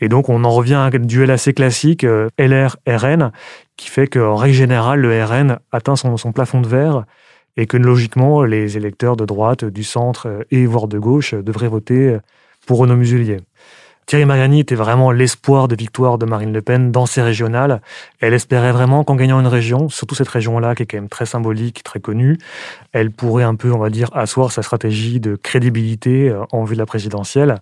Et 0.00 0.08
donc 0.08 0.30
on 0.30 0.42
en 0.42 0.50
revient 0.50 0.74
à 0.74 0.84
un 0.84 0.90
duel 0.90 1.30
assez 1.30 1.52
classique, 1.52 2.04
euh, 2.04 2.28
LR-RN, 2.38 3.32
qui 3.76 3.90
fait 3.90 4.06
qu'en 4.06 4.36
règle 4.36 4.54
générale, 4.54 5.00
le 5.00 5.22
RN 5.22 5.58
atteint 5.72 5.96
son, 5.96 6.16
son 6.16 6.32
plafond 6.32 6.62
de 6.62 6.68
verre 6.68 7.04
et 7.58 7.66
que 7.66 7.76
logiquement, 7.76 8.44
les 8.44 8.78
électeurs 8.78 9.16
de 9.16 9.26
droite, 9.26 9.66
du 9.66 9.84
centre 9.84 10.46
et 10.50 10.64
voire 10.64 10.88
de 10.88 10.98
gauche 10.98 11.34
devraient 11.34 11.68
voter 11.68 12.18
pour 12.66 12.78
Renaud 12.78 12.96
Muselier. 12.96 13.38
Thierry 14.06 14.24
Mariani 14.24 14.60
était 14.60 14.76
vraiment 14.76 15.10
l'espoir 15.10 15.66
de 15.66 15.74
victoire 15.74 16.16
de 16.16 16.26
Marine 16.26 16.52
Le 16.52 16.62
Pen 16.62 16.92
dans 16.92 17.06
ces 17.06 17.22
régionales. 17.22 17.82
Elle 18.20 18.34
espérait 18.34 18.70
vraiment 18.70 19.02
qu'en 19.02 19.16
gagnant 19.16 19.40
une 19.40 19.48
région, 19.48 19.88
surtout 19.88 20.14
cette 20.14 20.28
région-là 20.28 20.76
qui 20.76 20.84
est 20.84 20.86
quand 20.86 20.98
même 20.98 21.08
très 21.08 21.26
symbolique, 21.26 21.82
très 21.82 21.98
connue, 21.98 22.38
elle 22.92 23.10
pourrait 23.10 23.42
un 23.42 23.56
peu, 23.56 23.72
on 23.72 23.78
va 23.78 23.90
dire, 23.90 24.08
asseoir 24.14 24.52
sa 24.52 24.62
stratégie 24.62 25.18
de 25.18 25.34
crédibilité 25.34 26.28
euh, 26.28 26.44
en 26.52 26.62
vue 26.62 26.74
de 26.74 26.78
la 26.80 26.86
présidentielle. 26.86 27.56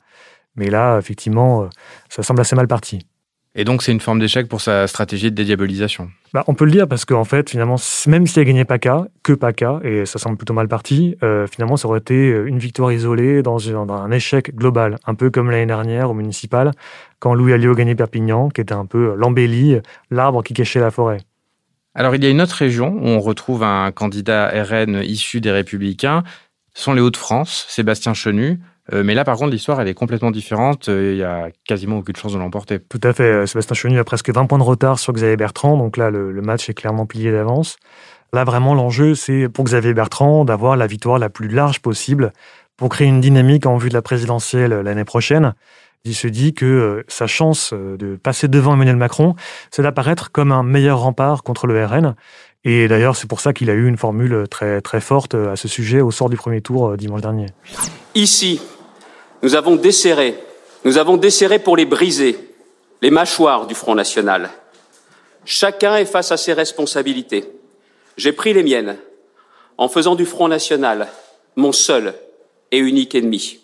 Mais 0.54 0.68
là, 0.68 0.98
effectivement, 0.98 1.62
euh, 1.62 1.68
ça 2.10 2.22
semble 2.22 2.42
assez 2.42 2.56
mal 2.56 2.68
parti. 2.68 3.06
Et 3.56 3.64
donc, 3.64 3.82
c'est 3.82 3.92
une 3.92 4.00
forme 4.00 4.18
d'échec 4.18 4.48
pour 4.48 4.60
sa 4.60 4.88
stratégie 4.88 5.30
de 5.30 5.36
dédiabolisation. 5.36 6.10
Bah, 6.32 6.42
on 6.48 6.54
peut 6.54 6.64
le 6.64 6.72
dire 6.72 6.88
parce 6.88 7.04
qu'en 7.04 7.22
fait, 7.22 7.50
finalement, 7.50 7.76
même 8.08 8.26
si 8.26 8.40
elle 8.40 8.46
gagnait 8.46 8.64
PACA, 8.64 9.06
que 9.22 9.32
PACA, 9.32 9.78
et 9.84 10.06
ça 10.06 10.18
semble 10.18 10.36
plutôt 10.36 10.54
mal 10.54 10.66
parti, 10.66 11.16
euh, 11.22 11.46
finalement, 11.46 11.76
ça 11.76 11.86
aurait 11.86 12.00
été 12.00 12.30
une 12.30 12.58
victoire 12.58 12.90
isolée 12.90 13.42
dans, 13.42 13.70
un 13.92 14.10
échec 14.10 14.54
global, 14.56 14.98
un 15.06 15.14
peu 15.14 15.30
comme 15.30 15.52
l'année 15.52 15.66
dernière 15.66 16.10
au 16.10 16.14
municipal, 16.14 16.72
quand 17.20 17.34
Louis 17.34 17.52
Alliot 17.52 17.76
gagnait 17.76 17.94
Perpignan, 17.94 18.48
qui 18.48 18.60
était 18.60 18.74
un 18.74 18.86
peu 18.86 19.14
l'embellie, 19.16 19.78
l'arbre 20.10 20.42
qui 20.42 20.52
cachait 20.52 20.80
la 20.80 20.90
forêt. 20.90 21.18
Alors, 21.94 22.16
il 22.16 22.24
y 22.24 22.26
a 22.26 22.30
une 22.30 22.42
autre 22.42 22.56
région 22.56 22.88
où 22.88 23.06
on 23.06 23.20
retrouve 23.20 23.62
un 23.62 23.92
candidat 23.92 24.48
RN 24.48 25.00
issu 25.04 25.40
des 25.40 25.52
Républicains, 25.52 26.24
ce 26.74 26.82
sont 26.82 26.92
les 26.92 27.00
Hauts-de-France, 27.00 27.66
Sébastien 27.68 28.14
Chenu. 28.14 28.58
Euh, 28.92 29.02
mais 29.02 29.14
là, 29.14 29.24
par 29.24 29.36
contre, 29.36 29.50
l'histoire, 29.50 29.80
elle 29.80 29.88
est 29.88 29.94
complètement 29.94 30.30
différente. 30.30 30.88
Euh, 30.88 31.12
il 31.12 31.18
y 31.18 31.22
a 31.22 31.48
quasiment 31.66 31.98
aucune 31.98 32.16
chance 32.16 32.32
de 32.32 32.38
l'emporter. 32.38 32.80
Tout 32.80 33.00
à 33.02 33.12
fait. 33.12 33.24
Euh, 33.24 33.46
Sébastien 33.46 33.74
Chenu 33.74 33.98
a 33.98 34.04
presque 34.04 34.30
20 34.30 34.46
points 34.46 34.58
de 34.58 34.62
retard 34.64 34.98
sur 34.98 35.12
Xavier 35.12 35.36
Bertrand. 35.36 35.76
Donc 35.76 35.96
là, 35.96 36.10
le, 36.10 36.32
match 36.42 36.68
est 36.68 36.74
clairement 36.74 37.06
plié 37.06 37.32
d'avance. 37.32 37.76
Là, 38.32 38.44
vraiment, 38.44 38.74
l'enjeu, 38.74 39.14
c'est 39.14 39.48
pour 39.48 39.64
Xavier 39.64 39.94
Bertrand 39.94 40.44
d'avoir 40.44 40.76
la 40.76 40.86
victoire 40.86 41.18
la 41.18 41.30
plus 41.30 41.48
large 41.48 41.80
possible 41.80 42.32
pour 42.76 42.88
créer 42.88 43.06
une 43.06 43.20
dynamique 43.20 43.64
en 43.64 43.76
vue 43.76 43.88
de 43.88 43.94
la 43.94 44.02
présidentielle 44.02 44.72
l'année 44.72 45.04
prochaine. 45.04 45.54
Il 46.04 46.14
se 46.14 46.26
dit 46.26 46.52
que 46.52 47.04
sa 47.08 47.26
chance 47.26 47.72
de 47.72 48.16
passer 48.16 48.48
devant 48.48 48.74
Emmanuel 48.74 48.96
Macron, 48.96 49.36
c'est 49.70 49.82
d'apparaître 49.82 50.32
comme 50.32 50.52
un 50.52 50.62
meilleur 50.62 50.98
rempart 50.98 51.42
contre 51.42 51.66
le 51.66 51.82
RN. 51.86 52.14
Et 52.64 52.88
d'ailleurs, 52.88 53.16
c'est 53.16 53.28
pour 53.28 53.40
ça 53.40 53.54
qu'il 53.54 53.70
a 53.70 53.72
eu 53.72 53.86
une 53.86 53.96
formule 53.96 54.46
très, 54.50 54.82
très 54.82 55.00
forte 55.00 55.34
à 55.34 55.56
ce 55.56 55.68
sujet 55.68 56.02
au 56.02 56.10
sort 56.10 56.28
du 56.28 56.36
premier 56.36 56.60
tour 56.60 56.96
dimanche 56.96 57.22
dernier. 57.22 57.46
Ici, 58.14 58.60
nous 59.44 59.54
avons 59.54 59.76
desserré, 59.76 60.38
nous 60.86 60.96
avons 60.96 61.18
desserré 61.18 61.58
pour 61.58 61.76
les 61.76 61.84
briser, 61.84 62.38
les 63.02 63.10
mâchoires 63.10 63.66
du 63.66 63.74
Front 63.74 63.94
National. 63.94 64.48
Chacun 65.44 65.96
est 65.96 66.06
face 66.06 66.32
à 66.32 66.38
ses 66.38 66.54
responsabilités. 66.54 67.44
J'ai 68.16 68.32
pris 68.32 68.54
les 68.54 68.62
miennes 68.62 68.96
en 69.76 69.88
faisant 69.88 70.14
du 70.14 70.24
Front 70.24 70.48
National 70.48 71.08
mon 71.56 71.72
seul 71.72 72.14
et 72.72 72.78
unique 72.78 73.14
ennemi. 73.14 73.58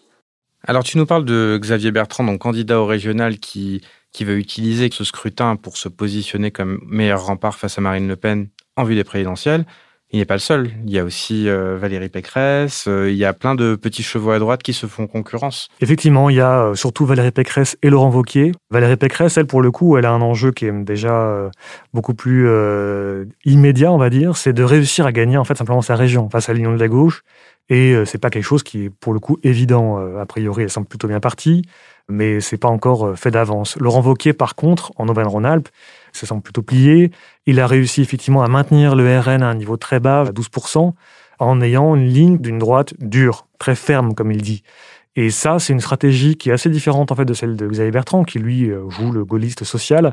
Alors 0.67 0.85
tu 0.85 0.99
nous 0.99 1.07
parles 1.07 1.25
de 1.25 1.59
Xavier 1.59 1.93
Bertrand, 1.93 2.25
donc 2.25 2.41
candidat 2.41 2.79
au 2.79 2.85
régional 2.85 3.39
qui, 3.39 3.81
qui 4.13 4.27
veut 4.27 4.37
utiliser 4.37 4.91
ce 4.93 5.03
scrutin 5.03 5.57
pour 5.57 5.79
se 5.79 5.89
positionner 5.89 6.51
comme 6.51 6.79
meilleur 6.85 7.25
rempart 7.25 7.57
face 7.57 7.79
à 7.79 7.81
Marine 7.81 8.07
Le 8.07 8.17
Pen 8.17 8.51
en 8.77 8.85
vue 8.85 8.97
des 8.97 9.05
présidentielles 9.05 9.65
il 10.13 10.19
n'est 10.19 10.25
pas 10.25 10.35
le 10.35 10.41
seul. 10.41 10.71
Il 10.85 10.93
y 10.93 10.99
a 10.99 11.05
aussi 11.05 11.49
euh, 11.49 11.77
Valérie 11.79 12.09
Pécresse, 12.09 12.87
euh, 12.89 13.11
il 13.11 13.17
y 13.17 13.25
a 13.25 13.33
plein 13.33 13.55
de 13.55 13.77
petits 13.77 14.03
chevaux 14.03 14.33
à 14.33 14.39
droite 14.39 14.63
qui 14.63 14.73
se 14.73 14.87
font 14.87 15.07
concurrence. 15.07 15.69
Effectivement, 15.81 16.31
il 16.31 16.37
y 16.37 16.41
a 16.41 16.65
euh, 16.65 16.75
surtout 16.75 17.07
Valérie 17.07 17.31
Pécresse 17.31 17.79
et 17.83 17.91
Laurent 17.91 18.11
Vauquier. 18.11 18.53
Valérie 18.71 18.97
Pécresse, 18.97 19.37
elle, 19.37 19.47
pour 19.47 19.63
le 19.63 19.71
coup, 19.71 19.97
elle 19.97 20.07
a 20.07 20.11
un 20.11 20.21
enjeu 20.21 20.51
qui 20.51 20.67
est 20.67 20.73
déjà 20.73 21.51
beaucoup 21.93 22.15
plus 22.15 22.49
immédiat, 23.45 23.93
on 23.93 23.99
va 23.99 24.11
dire, 24.11 24.37
c'est 24.37 24.53
de 24.53 24.63
réussir 24.63 25.07
à 25.07 25.13
gagner 25.13 25.37
en 25.37 25.45
fait 25.45 25.57
simplement 25.57 25.83
sa 25.83 25.97
région 25.97 26.29
face 26.29 26.49
à 26.49 26.53
l'Union 26.53 26.73
de 26.73 26.79
la 26.79 26.89
gauche. 26.89 27.23
Et 27.69 27.95
c'est 28.05 28.19
pas 28.19 28.31
quelque 28.31 28.45
chose 28.45 28.63
qui 28.63 28.85
est 28.85 28.91
pour 28.91 29.13
le 29.13 29.21
coup 29.21 29.39
évident. 29.43 29.99
A 30.19 30.27
priori, 30.27 30.65
elle 30.65 30.71
semble 30.71 30.87
plutôt 30.87 31.09
bien 31.09 31.21
partie, 31.21 31.63
mais 32.09 32.41
c'est 32.41 32.57
pas 32.57 32.69
encore 32.69 33.17
fait 33.19 33.31
d'avance. 33.31 33.77
Laurent 33.79 34.01
Vauquier, 34.01 34.33
par 34.33 34.55
contre, 34.55 34.93
en 34.97 35.09
Auvergne-Rhône-Alpes, 35.09 35.69
ça 36.13 36.27
semble 36.27 36.43
plutôt 36.43 36.63
plié. 36.63 37.11
Il 37.47 37.61
a 37.61 37.67
réussi 37.67 38.03
effectivement 38.03 38.43
à 38.43 38.49
maintenir 38.49 38.95
le 38.95 39.19
RN 39.19 39.43
à 39.43 39.49
un 39.49 39.55
niveau 39.55 39.77
très 39.77 40.01
bas, 40.01 40.23
à 40.23 40.31
12%, 40.31 40.93
en 41.39 41.61
ayant 41.61 41.95
une 41.97 42.07
ligne 42.07 42.39
d'une 42.39 42.59
droite 42.59 42.95
dure, 42.99 43.47
très 43.59 43.75
ferme, 43.75 44.15
comme 44.15 44.31
il 44.33 44.43
dit. 44.43 44.63
Et 45.17 45.31
ça, 45.31 45.59
c'est 45.59 45.73
une 45.73 45.81
stratégie 45.81 46.37
qui 46.37 46.51
est 46.51 46.53
assez 46.53 46.71
différente 46.71 47.11
en 47.11 47.17
fait 47.17 47.25
de 47.25 47.35
celle 47.35 47.57
de 47.57 47.67
Xavier 47.67 47.91
Bertrand, 47.91 48.25
qui 48.25 48.39
lui 48.39 48.71
euh, 48.71 48.89
joue 48.91 49.11
le 49.11 49.25
gaulliste 49.25 49.65
social. 49.65 50.13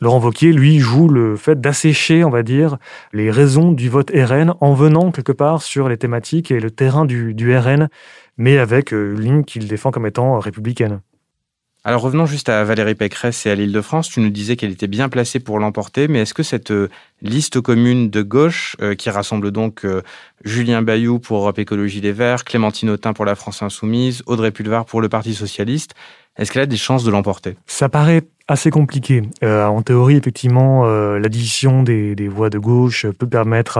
Laurent 0.00 0.20
Wauquiez, 0.20 0.52
lui, 0.52 0.80
joue 0.80 1.08
le 1.08 1.36
fait 1.36 1.60
d'assécher, 1.60 2.24
on 2.24 2.30
va 2.30 2.42
dire, 2.42 2.78
les 3.12 3.30
raisons 3.30 3.70
du 3.70 3.88
vote 3.88 4.10
RN 4.12 4.54
en 4.60 4.74
venant 4.74 5.12
quelque 5.12 5.32
part 5.32 5.62
sur 5.62 5.88
les 5.88 5.96
thématiques 5.96 6.50
et 6.50 6.58
le 6.58 6.70
terrain 6.70 7.04
du, 7.04 7.34
du 7.34 7.56
RN, 7.56 7.88
mais 8.36 8.58
avec 8.58 8.92
euh, 8.92 9.14
une 9.14 9.20
ligne 9.20 9.44
qu'il 9.44 9.68
défend 9.68 9.90
comme 9.92 10.06
étant 10.06 10.40
républicaine. 10.40 11.00
Alors 11.84 12.02
revenons 12.02 12.26
juste 12.26 12.48
à 12.48 12.62
Valérie 12.62 12.94
Pécresse 12.94 13.44
et 13.44 13.50
à 13.50 13.56
l'Île-de-France. 13.56 14.08
Tu 14.08 14.20
nous 14.20 14.30
disais 14.30 14.54
qu'elle 14.54 14.70
était 14.70 14.86
bien 14.86 15.08
placée 15.08 15.40
pour 15.40 15.58
l'emporter, 15.58 16.06
mais 16.06 16.20
est-ce 16.20 16.32
que 16.32 16.44
cette 16.44 16.70
euh, 16.70 16.88
liste 17.22 17.60
commune 17.60 18.08
de 18.08 18.22
gauche, 18.22 18.76
euh, 18.80 18.94
qui 18.94 19.10
rassemble 19.10 19.50
donc 19.50 19.84
euh, 19.84 20.00
Julien 20.44 20.82
Bayou 20.82 21.18
pour 21.18 21.38
Europe 21.38 21.58
Écologie 21.58 22.00
Les 22.00 22.12
Verts, 22.12 22.44
Clémentine 22.44 22.90
Autain 22.90 23.12
pour 23.12 23.24
la 23.24 23.34
France 23.34 23.64
Insoumise, 23.64 24.22
Audrey 24.26 24.52
Pulvar 24.52 24.84
pour 24.84 25.00
le 25.00 25.08
Parti 25.08 25.34
Socialiste, 25.34 25.94
est-ce 26.36 26.52
qu'elle 26.52 26.62
a 26.62 26.66
des 26.66 26.76
chances 26.76 27.02
de 27.02 27.10
l'emporter? 27.10 27.56
Ça 27.66 27.88
paraît 27.88 28.22
assez 28.46 28.70
compliqué. 28.70 29.22
en 29.42 29.82
théorie, 29.82 30.16
effectivement, 30.16 30.86
l'addition 31.18 31.82
des, 31.82 32.28
voix 32.28 32.48
de 32.48 32.58
gauche 32.58 33.06
peut 33.18 33.26
permettre 33.28 33.76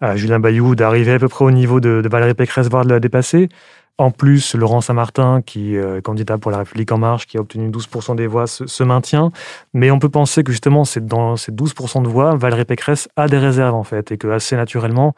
à, 0.00 0.16
Julien 0.16 0.40
Bayou 0.40 0.74
d'arriver 0.74 1.12
à 1.12 1.18
peu 1.18 1.28
près 1.28 1.44
au 1.44 1.50
niveau 1.50 1.78
de, 1.78 2.00
de 2.02 2.08
Valérie 2.08 2.32
Pécresse, 2.32 2.68
voire 2.70 2.86
de 2.86 2.90
la 2.90 2.98
dépasser. 2.98 3.50
En 3.98 4.10
plus, 4.10 4.54
Laurent 4.54 4.80
Saint-Martin, 4.80 5.42
qui 5.42 5.76
euh, 5.76 5.98
est 5.98 6.02
candidat 6.02 6.38
pour 6.38 6.50
la 6.50 6.58
République 6.58 6.90
En 6.90 6.98
Marche, 6.98 7.26
qui 7.26 7.36
a 7.36 7.40
obtenu 7.40 7.68
12% 7.68 8.16
des 8.16 8.26
voix, 8.26 8.46
se, 8.46 8.82
maintient. 8.82 9.30
Mais 9.74 9.90
on 9.90 9.98
peut 9.98 10.08
penser 10.08 10.42
que 10.42 10.52
justement, 10.52 10.84
c'est 10.84 11.04
dans 11.04 11.36
ces 11.36 11.52
12% 11.52 12.02
de 12.02 12.08
voix, 12.08 12.34
Valérie 12.34 12.64
Pécresse 12.64 13.08
a 13.16 13.28
des 13.28 13.36
réserves 13.36 13.74
en 13.74 13.84
fait, 13.84 14.10
et 14.10 14.16
que 14.16 14.28
assez 14.28 14.56
naturellement, 14.56 15.14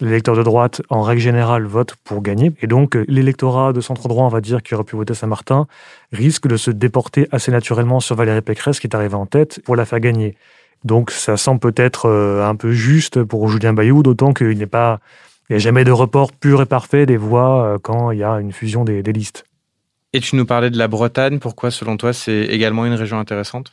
l'électeur 0.00 0.34
de 0.34 0.42
droite, 0.42 0.80
en 0.88 1.02
règle 1.02 1.20
générale, 1.20 1.64
vote 1.64 1.94
pour 2.04 2.22
gagner. 2.22 2.52
Et 2.62 2.66
donc, 2.66 2.96
l'électorat 3.06 3.72
de 3.72 3.80
centre-droit, 3.80 4.24
on 4.24 4.28
va 4.28 4.40
dire, 4.40 4.62
qui 4.62 4.74
aurait 4.74 4.84
pu 4.84 4.96
voter 4.96 5.14
Saint-Martin, 5.14 5.66
risque 6.12 6.46
de 6.46 6.56
se 6.56 6.70
déporter 6.70 7.28
assez 7.32 7.52
naturellement 7.52 8.00
sur 8.00 8.16
Valérie 8.16 8.40
Pécresse, 8.40 8.80
qui 8.80 8.86
est 8.86 8.96
arrivée 8.96 9.14
en 9.14 9.26
tête, 9.26 9.60
pour 9.64 9.76
la 9.76 9.84
faire 9.84 10.00
gagner. 10.00 10.36
Donc, 10.84 11.10
ça 11.10 11.36
semble 11.36 11.60
peut-être 11.60 12.06
euh, 12.06 12.48
un 12.48 12.56
peu 12.56 12.72
juste 12.72 13.22
pour 13.22 13.48
Julien 13.48 13.72
Bayou, 13.72 14.02
d'autant 14.02 14.32
qu'il 14.32 14.58
n'est 14.58 14.66
pas 14.66 15.00
il 15.48 15.52
n'y 15.52 15.56
a 15.56 15.58
jamais 15.58 15.84
de 15.84 15.92
report 15.92 16.32
pur 16.32 16.62
et 16.62 16.66
parfait 16.66 17.06
des 17.06 17.16
voix 17.16 17.64
euh, 17.64 17.78
quand 17.80 18.10
il 18.10 18.18
y 18.18 18.24
a 18.24 18.40
une 18.40 18.52
fusion 18.52 18.84
des, 18.84 19.02
listes. 19.02 19.44
Et 20.12 20.20
tu 20.20 20.36
nous 20.36 20.46
parlais 20.46 20.70
de 20.70 20.78
la 20.78 20.88
Bretagne. 20.88 21.38
Pourquoi, 21.38 21.70
selon 21.70 21.96
toi, 21.96 22.12
c'est 22.12 22.44
également 22.44 22.86
une 22.86 22.94
région 22.94 23.18
intéressante? 23.18 23.72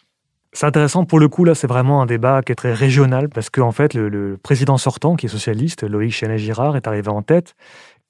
C'est 0.51 0.65
intéressant 0.65 1.05
pour 1.05 1.19
le 1.19 1.27
coup, 1.27 1.43
là, 1.43 1.53
c'est 1.53 1.67
vraiment 1.67 2.01
un 2.01 2.05
débat 2.05 2.41
qui 2.41 2.51
est 2.51 2.55
très 2.55 2.73
régional 2.73 3.29
parce 3.29 3.49
qu'en 3.49 3.71
fait, 3.71 3.93
le, 3.93 4.37
président 4.41 4.77
sortant, 4.77 5.15
qui 5.15 5.27
est 5.27 5.29
socialiste, 5.29 5.83
Loïc 5.83 6.11
Chenet-Girard, 6.11 6.75
est 6.75 6.87
arrivé 6.87 7.09
en 7.09 7.21
tête 7.21 7.55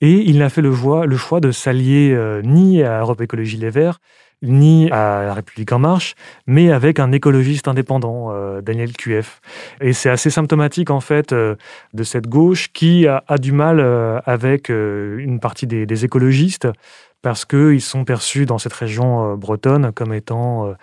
et 0.01 0.21
il 0.21 0.37
n'a 0.37 0.49
fait 0.49 0.61
le 0.61 0.73
choix, 0.73 1.05
le 1.05 1.17
choix 1.17 1.41
de 1.41 1.51
s'allier 1.51 2.13
euh, 2.13 2.41
ni 2.41 2.81
à 2.81 3.01
Europe 3.01 3.19
Écologie 3.19 3.57
Les 3.57 3.69
Verts, 3.69 3.99
ni 4.41 4.89
à 4.91 5.23
La 5.25 5.33
République 5.33 5.71
En 5.71 5.79
Marche, 5.79 6.15
mais 6.47 6.71
avec 6.71 6.99
un 6.99 7.11
écologiste 7.11 7.67
indépendant, 7.67 8.29
euh, 8.31 8.61
Daniel 8.61 8.93
QF. 8.93 9.41
Et 9.81 9.93
c'est 9.93 10.09
assez 10.09 10.29
symptomatique, 10.29 10.89
en 10.89 11.01
fait, 11.01 11.33
euh, 11.33 11.55
de 11.93 12.03
cette 12.03 12.27
gauche 12.27 12.71
qui 12.71 13.07
a, 13.07 13.23
du 13.37 13.51
mal 13.51 13.79
euh, 13.79 14.19
avec 14.25 14.69
une 14.69 15.39
partie 15.39 15.67
des, 15.67 16.05
écologistes 16.05 16.67
parce 17.21 17.43
qu'ils 17.43 17.81
sont 17.81 18.05
perçus 18.05 18.45
dans 18.45 18.57
cette 18.57 18.71
région 18.71 19.35
bretonne 19.35 19.91
comme 19.91 20.13
étant, 20.13 20.73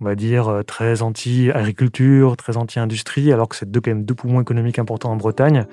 on 0.00 0.04
va 0.04 0.14
dire, 0.14 0.62
très 0.66 1.00
anti-agriculture, 1.00 2.36
très 2.36 2.58
anti-industrie, 2.58 3.32
alors 3.32 3.48
que 3.48 3.56
c'est 3.56 3.70
deux, 3.70 3.80
quand 3.80 3.92
même 3.92 4.04
deux 4.04 4.14
poumons 4.14 4.42
économiques 4.42 4.78
importants 4.78 5.10
en 5.10 5.16
Bretagne. 5.16 5.64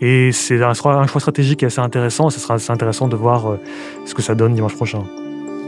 Et 0.00 0.32
c'est 0.32 0.62
un, 0.62 0.72
choix 0.72 1.06
stratégique 1.06 1.62
assez 1.62 1.80
intéressant. 1.80 2.30
Ce 2.30 2.40
sera 2.40 2.54
assez 2.54 2.70
intéressant 2.70 3.08
de 3.08 3.16
voir 3.16 3.58
ce 4.06 4.14
que 4.14 4.22
ça 4.22 4.34
donne 4.34 4.54
dimanche 4.54 4.76
prochain. 4.76 5.04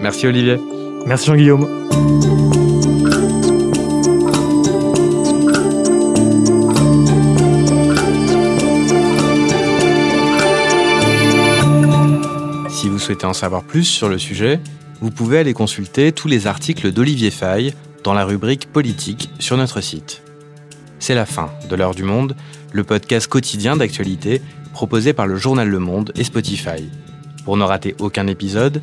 Merci 0.00 0.26
Olivier. 0.26 0.58
Merci 1.06 1.26
Jean-Guillaume. 1.26 1.66
Si 12.68 12.88
vous 12.88 12.98
souhaitez 12.98 13.26
en 13.26 13.32
savoir 13.32 13.64
plus 13.64 13.84
sur 13.84 14.08
le 14.08 14.18
sujet, 14.18 14.60
vous 15.00 15.10
pouvez 15.10 15.38
aller 15.38 15.54
consulter 15.54 16.12
tous 16.12 16.28
les 16.28 16.46
articles 16.46 16.92
d'Olivier 16.92 17.30
Faye 17.30 17.74
dans 18.04 18.14
la 18.14 18.24
rubrique 18.24 18.72
politique 18.72 19.30
sur 19.38 19.56
notre 19.56 19.80
site. 19.80 20.22
C'est 20.98 21.14
la 21.14 21.26
fin 21.26 21.50
de 21.68 21.76
l'heure 21.76 21.94
du 21.94 22.02
monde, 22.02 22.36
le 22.72 22.84
podcast 22.84 23.28
quotidien 23.28 23.76
d'actualité 23.76 24.42
proposé 24.72 25.12
par 25.12 25.26
le 25.26 25.36
journal 25.36 25.68
Le 25.68 25.78
Monde 25.78 26.12
et 26.16 26.24
Spotify. 26.24 26.88
Pour 27.44 27.56
ne 27.56 27.64
rater 27.64 27.96
aucun 27.98 28.26
épisode, 28.26 28.82